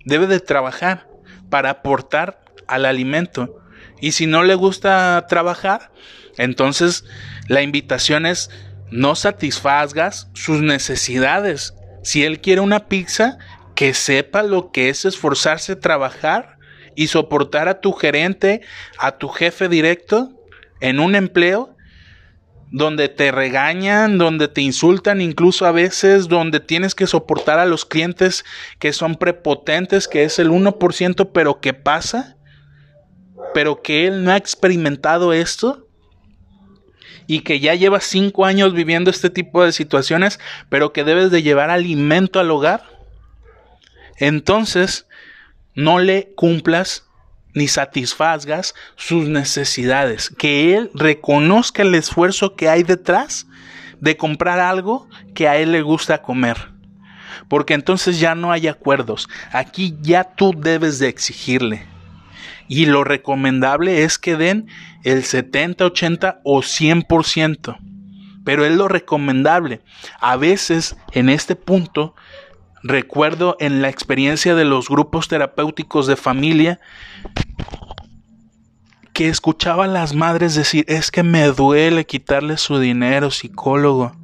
debe 0.07 0.27
de 0.27 0.41
trabajar 0.41 1.07
para 1.51 1.69
aportar 1.69 2.41
al 2.67 2.87
alimento. 2.87 3.61
Y 4.01 4.13
si 4.13 4.27
no 4.27 4.43
le 4.43 4.55
gusta 4.55 5.27
trabajar, 5.29 5.93
entonces 6.39 7.05
la 7.49 7.61
invitación 7.61 8.25
es 8.25 8.49
no 8.91 9.17
satisfagas 9.17 10.31
sus 10.33 10.63
necesidades. 10.63 11.75
Si 12.03 12.25
él 12.25 12.41
quiere 12.41 12.63
una 12.63 12.89
pizza, 12.89 13.37
que 13.75 13.93
sepa 13.93 14.43
lo 14.43 14.73
que 14.73 14.89
es 14.89 15.05
esforzarse 15.05 15.77
trabajar 15.77 16.56
y 16.97 17.07
soportar 17.07 17.69
a 17.69 17.81
tu 17.81 17.93
gerente, 17.93 18.63
a 18.99 19.19
tu 19.19 19.29
jefe 19.29 19.69
directo 19.69 20.33
en 20.81 20.99
un 20.99 21.15
empleo 21.15 21.77
donde 22.73 23.09
te 23.09 23.31
regañan, 23.31 24.19
donde 24.19 24.49
te 24.49 24.61
insultan, 24.61 25.21
incluso 25.21 25.67
a 25.67 25.73
veces 25.73 26.29
donde 26.29 26.59
tienes 26.59 26.95
que 26.95 27.07
soportar 27.07 27.59
a 27.59 27.67
los 27.67 27.85
clientes 27.85 28.45
que 28.79 28.93
son 28.93 29.15
prepotentes, 29.15 30.09
que 30.09 30.25
es 30.25 30.39
el 30.39 30.51
1%, 30.51 31.31
pero 31.33 31.61
que 31.61 31.75
pasa, 31.75 32.37
pero 33.55 33.83
que 33.83 34.07
él 34.07 34.25
no 34.25 34.33
ha 34.33 34.37
experimentado 34.37 35.33
esto 35.33 35.87
y 37.27 37.41
que 37.41 37.61
ya 37.61 37.75
lleva 37.75 38.01
cinco 38.01 38.45
años 38.45 38.73
viviendo 38.73 39.11
este 39.11 39.31
tipo 39.31 39.65
de 39.65 39.73
situaciones, 39.73 40.41
pero 40.69 40.93
que 40.93 41.05
debes 41.05 41.31
de 41.31 41.43
llevar 41.43 41.71
alimento 41.71 42.41
al 42.41 42.51
hogar. 42.51 42.85
Entonces, 44.19 45.07
no 45.77 46.01
le 46.01 46.33
cumplas 46.35 47.07
ni 47.55 47.69
satisfagas 47.69 48.75
sus 48.97 49.29
necesidades, 49.29 50.31
que 50.31 50.75
Él 50.75 50.91
reconozca 50.95 51.83
el 51.83 51.95
esfuerzo 51.95 52.55
que 52.55 52.69
hay 52.69 52.83
detrás 52.83 53.47
de 54.01 54.17
comprar 54.17 54.59
algo 54.59 55.09
que 55.35 55.49
a 55.49 55.57
Él 55.57 55.73
le 55.73 55.83
gusta 55.83 56.23
comer. 56.23 56.73
Porque 57.49 57.75
entonces 57.75 58.19
ya 58.19 58.35
no 58.35 58.51
hay 58.51 58.69
acuerdos. 58.69 59.29
Aquí 59.53 59.97
ya 60.01 60.25
tú 60.25 60.55
debes 60.57 60.99
de 60.99 61.09
exigirle. 61.09 61.87
Y 62.69 62.87
lo 62.87 63.05
recomendable 63.05 64.03
es 64.03 64.19
que 64.19 64.37
den 64.37 64.69
el 65.05 65.23
70, 65.23 65.85
80 65.87 66.41
o 66.45 66.63
100%. 66.63 67.79
Pero 68.45 68.65
es 68.65 68.73
lo 68.73 68.89
recomendable. 68.89 69.81
A 70.21 70.37
veces 70.37 70.97
en 71.13 71.29
este 71.29 71.57
punto 71.57 72.15
Recuerdo 72.83 73.57
en 73.59 73.83
la 73.83 73.89
experiencia 73.89 74.55
de 74.55 74.65
los 74.65 74.89
grupos 74.89 75.29
terapéuticos 75.29 76.07
de 76.07 76.17
familia 76.17 76.81
que 79.17 79.29
escuchaba 79.29 79.85
a 79.85 79.89
las 79.89 80.15
madres 80.15 80.55
decir, 80.55 80.85
es 80.89 81.11
que 81.11 81.23
me 81.23 81.47
duele 81.47 82.05
quitarle 82.05 82.59
su 82.59 82.79
dinero, 82.79 83.31
psicólogo. 83.31 84.15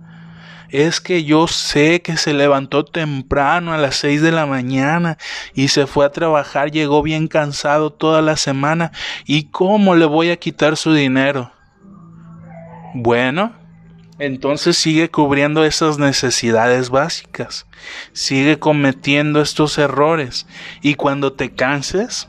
Es 0.69 1.01
que 1.01 1.25
yo 1.25 1.47
sé 1.49 2.03
que 2.03 2.19
se 2.19 2.35
levantó 2.35 2.85
temprano 2.85 3.73
a 3.73 3.79
las 3.79 3.97
seis 3.97 4.21
de 4.21 4.33
la 4.33 4.45
mañana 4.45 5.17
y 5.55 5.69
se 5.69 5.87
fue 5.87 6.05
a 6.05 6.13
trabajar, 6.13 6.71
llegó 6.71 7.03
bien 7.03 7.29
cansado 7.29 7.91
toda 7.91 8.21
la 8.21 8.37
semana. 8.37 8.93
¿Y 9.25 9.45
cómo 9.45 9.95
le 9.95 10.05
voy 10.05 10.31
a 10.31 10.37
quitar 10.37 10.77
su 10.77 10.93
dinero? 10.93 11.51
Bueno, 12.95 13.55
entonces 14.19 14.77
sigue 14.77 15.11
cubriendo 15.11 15.65
esas 15.65 15.99
necesidades 15.99 16.91
básicas, 16.91 17.67
sigue 18.13 18.59
cometiendo 18.59 19.41
estos 19.41 19.79
errores. 19.79 20.47
Y 20.83 20.95
cuando 20.95 21.33
te 21.33 21.55
canses, 21.55 22.29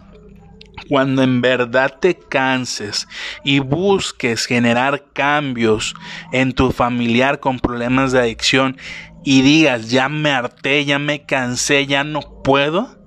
cuando 0.90 1.24
en 1.24 1.42
verdad 1.42 1.98
te 2.00 2.16
canses 2.16 3.08
y 3.44 3.60
busques 3.60 4.46
generar 4.46 5.06
cambios 5.14 5.94
en 6.32 6.54
tu 6.54 6.72
familiar 6.72 7.40
con 7.40 7.60
problemas 7.60 8.12
de 8.12 8.20
adicción 8.20 8.78
y 9.24 9.42
digas, 9.42 9.90
ya 9.90 10.10
me 10.10 10.32
harté, 10.32 10.84
ya 10.86 11.00
me 11.00 11.26
cansé, 11.26 11.86
ya 11.86 12.04
no 12.04 12.42
puedo, 12.44 12.98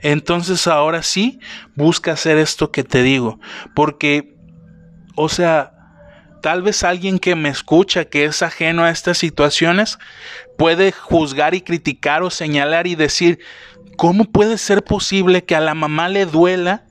entonces 0.00 0.66
ahora 0.66 1.02
sí 1.02 1.40
busca 1.74 2.12
hacer 2.12 2.38
esto 2.38 2.70
que 2.70 2.84
te 2.84 3.02
digo, 3.02 3.40
porque, 3.74 4.36
o 5.16 5.28
sea, 5.28 5.77
Tal 6.40 6.62
vez 6.62 6.84
alguien 6.84 7.18
que 7.18 7.34
me 7.34 7.48
escucha, 7.48 8.04
que 8.04 8.24
es 8.24 8.42
ajeno 8.42 8.84
a 8.84 8.90
estas 8.90 9.18
situaciones, 9.18 9.98
puede 10.56 10.92
juzgar 10.92 11.54
y 11.54 11.60
criticar 11.60 12.22
o 12.22 12.30
señalar 12.30 12.86
y 12.86 12.94
decir, 12.94 13.40
¿cómo 13.96 14.24
puede 14.24 14.58
ser 14.58 14.84
posible 14.84 15.44
que 15.44 15.56
a 15.56 15.60
la 15.60 15.74
mamá 15.74 16.08
le 16.08 16.26
duela 16.26 16.84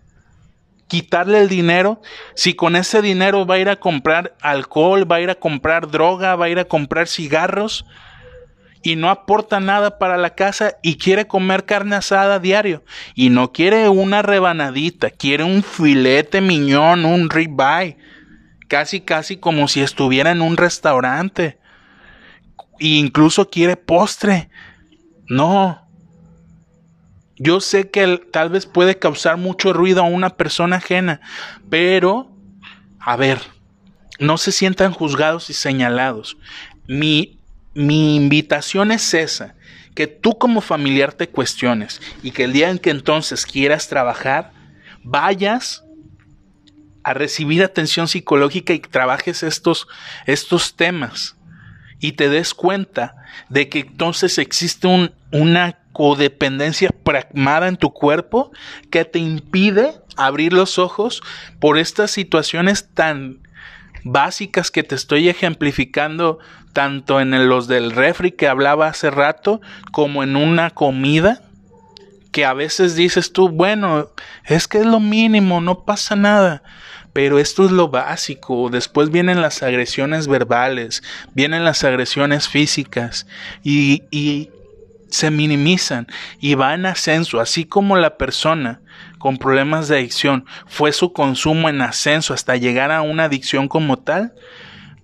quitarle 0.88 1.40
el 1.40 1.50
dinero 1.50 2.02
si 2.36 2.54
con 2.54 2.76
ese 2.76 3.02
dinero 3.02 3.46
va 3.46 3.56
a 3.56 3.60
ir 3.60 3.70
a 3.70 3.76
comprar 3.78 4.36
alcohol, 4.42 5.10
va 5.10 5.18
a 5.18 5.22
ir 5.22 5.30
a 5.30 5.36
comprar 5.36 5.90
droga, 5.90 6.36
va 6.36 6.46
a 6.46 6.50
ir 6.50 6.60
a 6.60 6.66
comprar 6.66 7.08
cigarros? 7.08 7.86
y 8.84 8.96
no 8.96 9.10
aporta 9.10 9.60
nada 9.60 9.98
para 9.98 10.18
la 10.18 10.36
casa 10.36 10.78
y 10.82 10.96
quiere 10.96 11.28
comer 11.28 11.66
carne 11.66 11.98
asada 11.98 12.40
diario 12.40 12.84
y 13.16 13.30
no 13.30 13.52
quiere 13.52 13.90
una 13.90 14.22
rebanadita, 14.22 15.10
quiere 15.10 15.44
un 15.44 15.62
filete 15.62 16.40
miñón, 16.40 17.04
un 17.04 17.30
ribeye 17.30 17.98
casi 18.68 19.02
casi 19.02 19.38
como 19.38 19.68
si 19.68 19.82
estuviera 19.82 20.32
en 20.32 20.42
un 20.42 20.58
restaurante. 20.58 21.58
E 22.80 22.88
incluso 22.88 23.50
quiere 23.50 23.76
postre. 23.76 24.50
No. 25.28 25.88
Yo 27.38 27.60
sé 27.60 27.90
que 27.90 28.20
tal 28.32 28.50
vez 28.50 28.66
puede 28.66 28.98
causar 28.98 29.38
mucho 29.38 29.74
ruido 29.74 30.02
a 30.02 30.08
una 30.08 30.32
persona 30.32 30.78
ajena, 30.78 31.22
pero 31.70 32.32
a 33.00 33.16
ver, 33.16 33.40
no 34.20 34.38
se 34.38 34.52
sientan 34.52 34.92
juzgados 34.92 35.50
y 35.50 35.54
señalados. 35.54 36.38
Mi, 36.88 37.40
mi 37.76 38.16
invitación 38.16 38.92
es 38.92 39.14
esa, 39.14 39.56
que 39.94 40.08
tú 40.08 40.38
como 40.38 40.62
familiar 40.62 41.14
te 41.14 41.30
cuestiones 41.30 42.02
y 42.24 42.32
que 42.32 42.46
el 42.46 42.54
día 42.54 42.70
en 42.70 42.80
que 42.80 42.90
entonces 42.90 43.46
quieras 43.46 43.88
trabajar, 43.88 44.52
vayas 45.04 45.84
a 47.08 47.14
recibir 47.14 47.64
atención 47.64 48.10
psicológica 48.10 48.74
y 48.74 48.80
trabajes 48.80 49.42
estos, 49.42 49.88
estos 50.26 50.76
temas 50.76 51.38
y 52.02 52.12
te 52.12 52.28
des 52.28 52.54
cuenta 52.54 53.16
de 53.48 53.70
que 53.70 53.80
entonces 53.80 54.38
existe 54.38 54.88
un, 54.88 55.14
una 55.32 55.80
codependencia 55.94 56.90
pragmada 56.90 57.70
en 57.70 57.78
tu 57.78 57.94
cuerpo 57.94 58.52
que 58.92 59.06
te 59.06 59.20
impide 59.20 59.94
abrir 60.18 60.52
los 60.52 60.78
ojos 60.80 61.24
por 61.62 61.78
estas 61.78 62.12
situaciones 62.12 62.90
tan 62.94 63.40
básicas 64.04 64.70
que 64.70 64.84
te 64.84 64.96
estoy 64.96 65.30
ejemplificando 65.30 66.40
tanto 66.74 67.22
en 67.22 67.48
los 67.48 67.70
del 67.70 67.92
refri 67.92 68.34
que 68.34 68.50
hablaba 68.50 68.88
hace 68.88 69.12
rato 69.12 69.62
como 69.94 70.24
en 70.24 70.36
una 70.36 70.72
comida 70.72 71.42
que 72.38 72.46
a 72.46 72.54
veces 72.54 72.96
dices 72.96 73.34
tú, 73.34 73.50
bueno, 73.50 74.10
es 74.46 74.68
que 74.68 74.78
es 74.78 74.86
lo 74.86 75.00
mínimo, 75.00 75.60
no 75.60 75.86
pasa 75.86 76.16
nada. 76.16 76.62
Pero 77.18 77.40
esto 77.40 77.66
es 77.66 77.72
lo 77.72 77.88
básico. 77.88 78.70
Después 78.70 79.10
vienen 79.10 79.42
las 79.42 79.64
agresiones 79.64 80.28
verbales, 80.28 81.02
vienen 81.34 81.66
las 81.66 81.84
agresiones 81.84 82.48
físicas 82.48 83.26
y, 83.64 84.04
y 84.12 84.52
se 85.10 85.32
minimizan 85.32 86.06
y 86.40 86.54
va 86.54 86.76
en 86.76 86.86
ascenso, 86.86 87.40
así 87.40 87.66
como 87.66 87.98
la 87.98 88.18
persona 88.18 88.82
con 89.18 89.38
problemas 89.40 89.88
de 89.88 89.98
adicción 89.98 90.46
fue 90.68 90.92
su 90.92 91.12
consumo 91.12 91.70
en 91.70 91.82
ascenso 91.82 92.36
hasta 92.36 92.56
llegar 92.56 92.92
a 92.92 93.02
una 93.02 93.24
adicción 93.24 93.68
como 93.68 93.98
tal, 93.98 94.36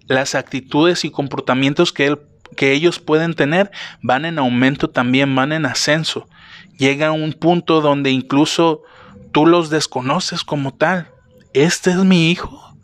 las 0.06 0.36
actitudes 0.36 1.06
y 1.06 1.10
comportamientos 1.10 1.92
que, 1.92 2.06
él, 2.06 2.20
que 2.56 2.74
ellos 2.74 3.00
pueden 3.00 3.34
tener 3.34 3.72
van 4.04 4.26
en 4.26 4.38
aumento 4.38 4.88
también, 4.88 5.34
van 5.34 5.52
en 5.52 5.66
ascenso. 5.66 6.28
Llega 6.78 7.08
a 7.08 7.12
un 7.12 7.34
punto 7.34 7.82
donde 7.82 8.12
incluso 8.12 8.84
tú 9.32 9.48
los 9.48 9.72
desconoces 9.72 10.44
como 10.44 10.76
tal. 10.76 11.08
Este 11.54 11.92
es 11.92 11.98
mi 11.98 12.32
hijo, 12.32 12.76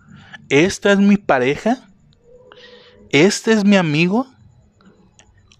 esta 0.49 0.91
es 0.91 0.99
mi 0.99 1.17
pareja, 1.17 1.89
este 3.09 3.53
es 3.53 3.65
mi 3.65 3.75
amigo 3.77 4.27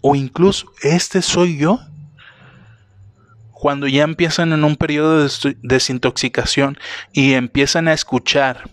o 0.02 0.16
incluso 0.16 0.72
este 0.82 1.22
soy 1.22 1.58
yo 1.58 1.80
cuando 3.52 3.88
ya 3.88 4.04
empiezan 4.04 4.54
en 4.54 4.64
un 4.64 4.78
periodo 4.78 5.28
de 5.28 5.58
desintoxicación 5.64 6.78
y 7.12 7.34
empiezan 7.34 7.88
a 7.90 7.94
escuchar 7.94 8.70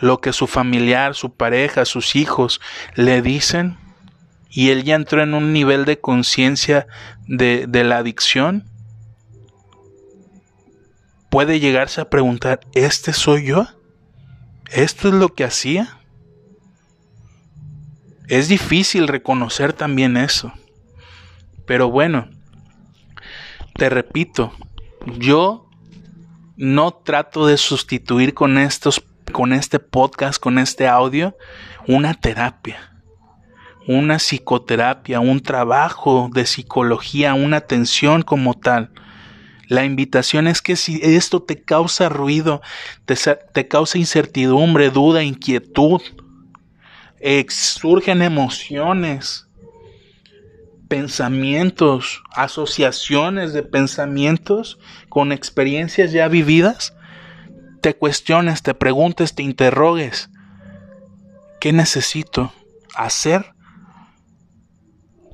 lo 0.00 0.20
que 0.20 0.32
su 0.32 0.48
familiar, 0.48 1.14
su 1.14 1.36
pareja, 1.36 1.84
sus 1.84 2.16
hijos 2.16 2.60
le 2.96 3.22
dicen, 3.22 3.76
y 4.50 4.70
él 4.70 4.82
ya 4.82 4.96
entró 4.96 5.22
en 5.22 5.34
un 5.34 5.52
nivel 5.52 5.84
de 5.84 6.00
conciencia 6.00 6.88
de, 7.28 7.66
de 7.68 7.84
la 7.84 7.98
adicción, 7.98 8.64
puede 11.32 11.60
llegarse 11.60 12.02
a 12.02 12.10
preguntar, 12.10 12.60
¿este 12.74 13.14
soy 13.14 13.46
yo? 13.46 13.66
¿Esto 14.70 15.08
es 15.08 15.14
lo 15.14 15.30
que 15.30 15.44
hacía? 15.44 15.98
Es 18.28 18.48
difícil 18.48 19.08
reconocer 19.08 19.72
también 19.72 20.18
eso. 20.18 20.52
Pero 21.64 21.90
bueno, 21.90 22.28
te 23.72 23.88
repito, 23.88 24.52
yo 25.06 25.70
no 26.58 26.92
trato 26.92 27.46
de 27.46 27.56
sustituir 27.56 28.34
con 28.34 28.58
estos 28.58 29.02
con 29.32 29.54
este 29.54 29.78
podcast, 29.78 30.38
con 30.38 30.58
este 30.58 30.86
audio, 30.86 31.34
una 31.88 32.12
terapia, 32.12 32.92
una 33.88 34.18
psicoterapia, 34.18 35.20
un 35.20 35.40
trabajo 35.40 36.28
de 36.30 36.44
psicología, 36.44 37.32
una 37.32 37.56
atención 37.56 38.20
como 38.20 38.52
tal. 38.52 38.90
La 39.72 39.86
invitación 39.86 40.48
es 40.48 40.60
que 40.60 40.76
si 40.76 41.00
esto 41.02 41.42
te 41.42 41.62
causa 41.62 42.10
ruido, 42.10 42.60
te, 43.06 43.16
te 43.54 43.68
causa 43.68 43.96
incertidumbre, 43.96 44.90
duda, 44.90 45.22
inquietud, 45.22 46.02
surgen 47.48 48.20
emociones, 48.20 49.48
pensamientos, 50.88 52.22
asociaciones 52.36 53.54
de 53.54 53.62
pensamientos 53.62 54.78
con 55.08 55.32
experiencias 55.32 56.12
ya 56.12 56.28
vividas, 56.28 56.94
te 57.80 57.96
cuestiones, 57.96 58.62
te 58.62 58.74
preguntes, 58.74 59.34
te 59.34 59.42
interrogues, 59.42 60.28
¿qué 61.62 61.72
necesito 61.72 62.52
hacer 62.94 63.54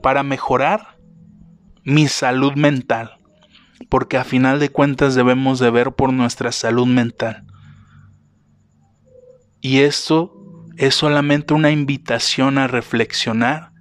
para 0.00 0.22
mejorar 0.22 0.96
mi 1.82 2.06
salud 2.06 2.52
mental? 2.54 3.17
Porque 3.88 4.16
a 4.16 4.24
final 4.24 4.60
de 4.60 4.70
cuentas 4.70 5.14
debemos 5.14 5.58
de 5.58 5.70
ver 5.70 5.92
por 5.92 6.12
nuestra 6.12 6.52
salud 6.52 6.86
mental. 6.86 7.44
Y 9.60 9.78
esto 9.80 10.34
es 10.76 10.94
solamente 10.94 11.54
una 11.54 11.70
invitación 11.70 12.58
a 12.58 12.68
reflexionar 12.68 13.72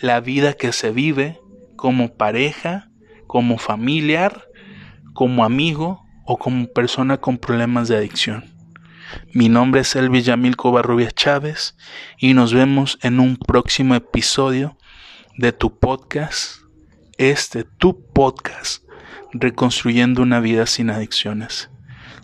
la 0.00 0.20
vida 0.20 0.52
que 0.52 0.72
se 0.72 0.90
vive 0.90 1.40
como 1.76 2.14
pareja, 2.14 2.90
como 3.26 3.58
familiar, 3.58 4.48
como 5.14 5.44
amigo 5.44 6.04
o 6.26 6.38
como 6.38 6.66
persona 6.68 7.18
con 7.18 7.38
problemas 7.38 7.88
de 7.88 7.96
adicción. 7.96 8.44
Mi 9.32 9.48
nombre 9.48 9.80
es 9.80 9.96
Elvis 9.96 10.26
Yamil 10.26 10.56
Covarrubias 10.56 11.14
Chávez 11.14 11.76
y 12.18 12.34
nos 12.34 12.52
vemos 12.52 12.98
en 13.02 13.20
un 13.20 13.36
próximo 13.36 13.94
episodio 13.94 14.76
de 15.38 15.52
tu 15.52 15.78
podcast, 15.78 16.60
este 17.18 17.64
tu 17.64 18.04
podcast, 18.12 18.84
Reconstruyendo 19.32 20.22
una 20.22 20.40
vida 20.40 20.66
sin 20.66 20.90
adicciones. 20.90 21.70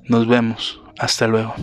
Nos 0.04 0.26
vemos. 0.26 0.80
Hasta 0.98 1.26
luego. 1.26 1.54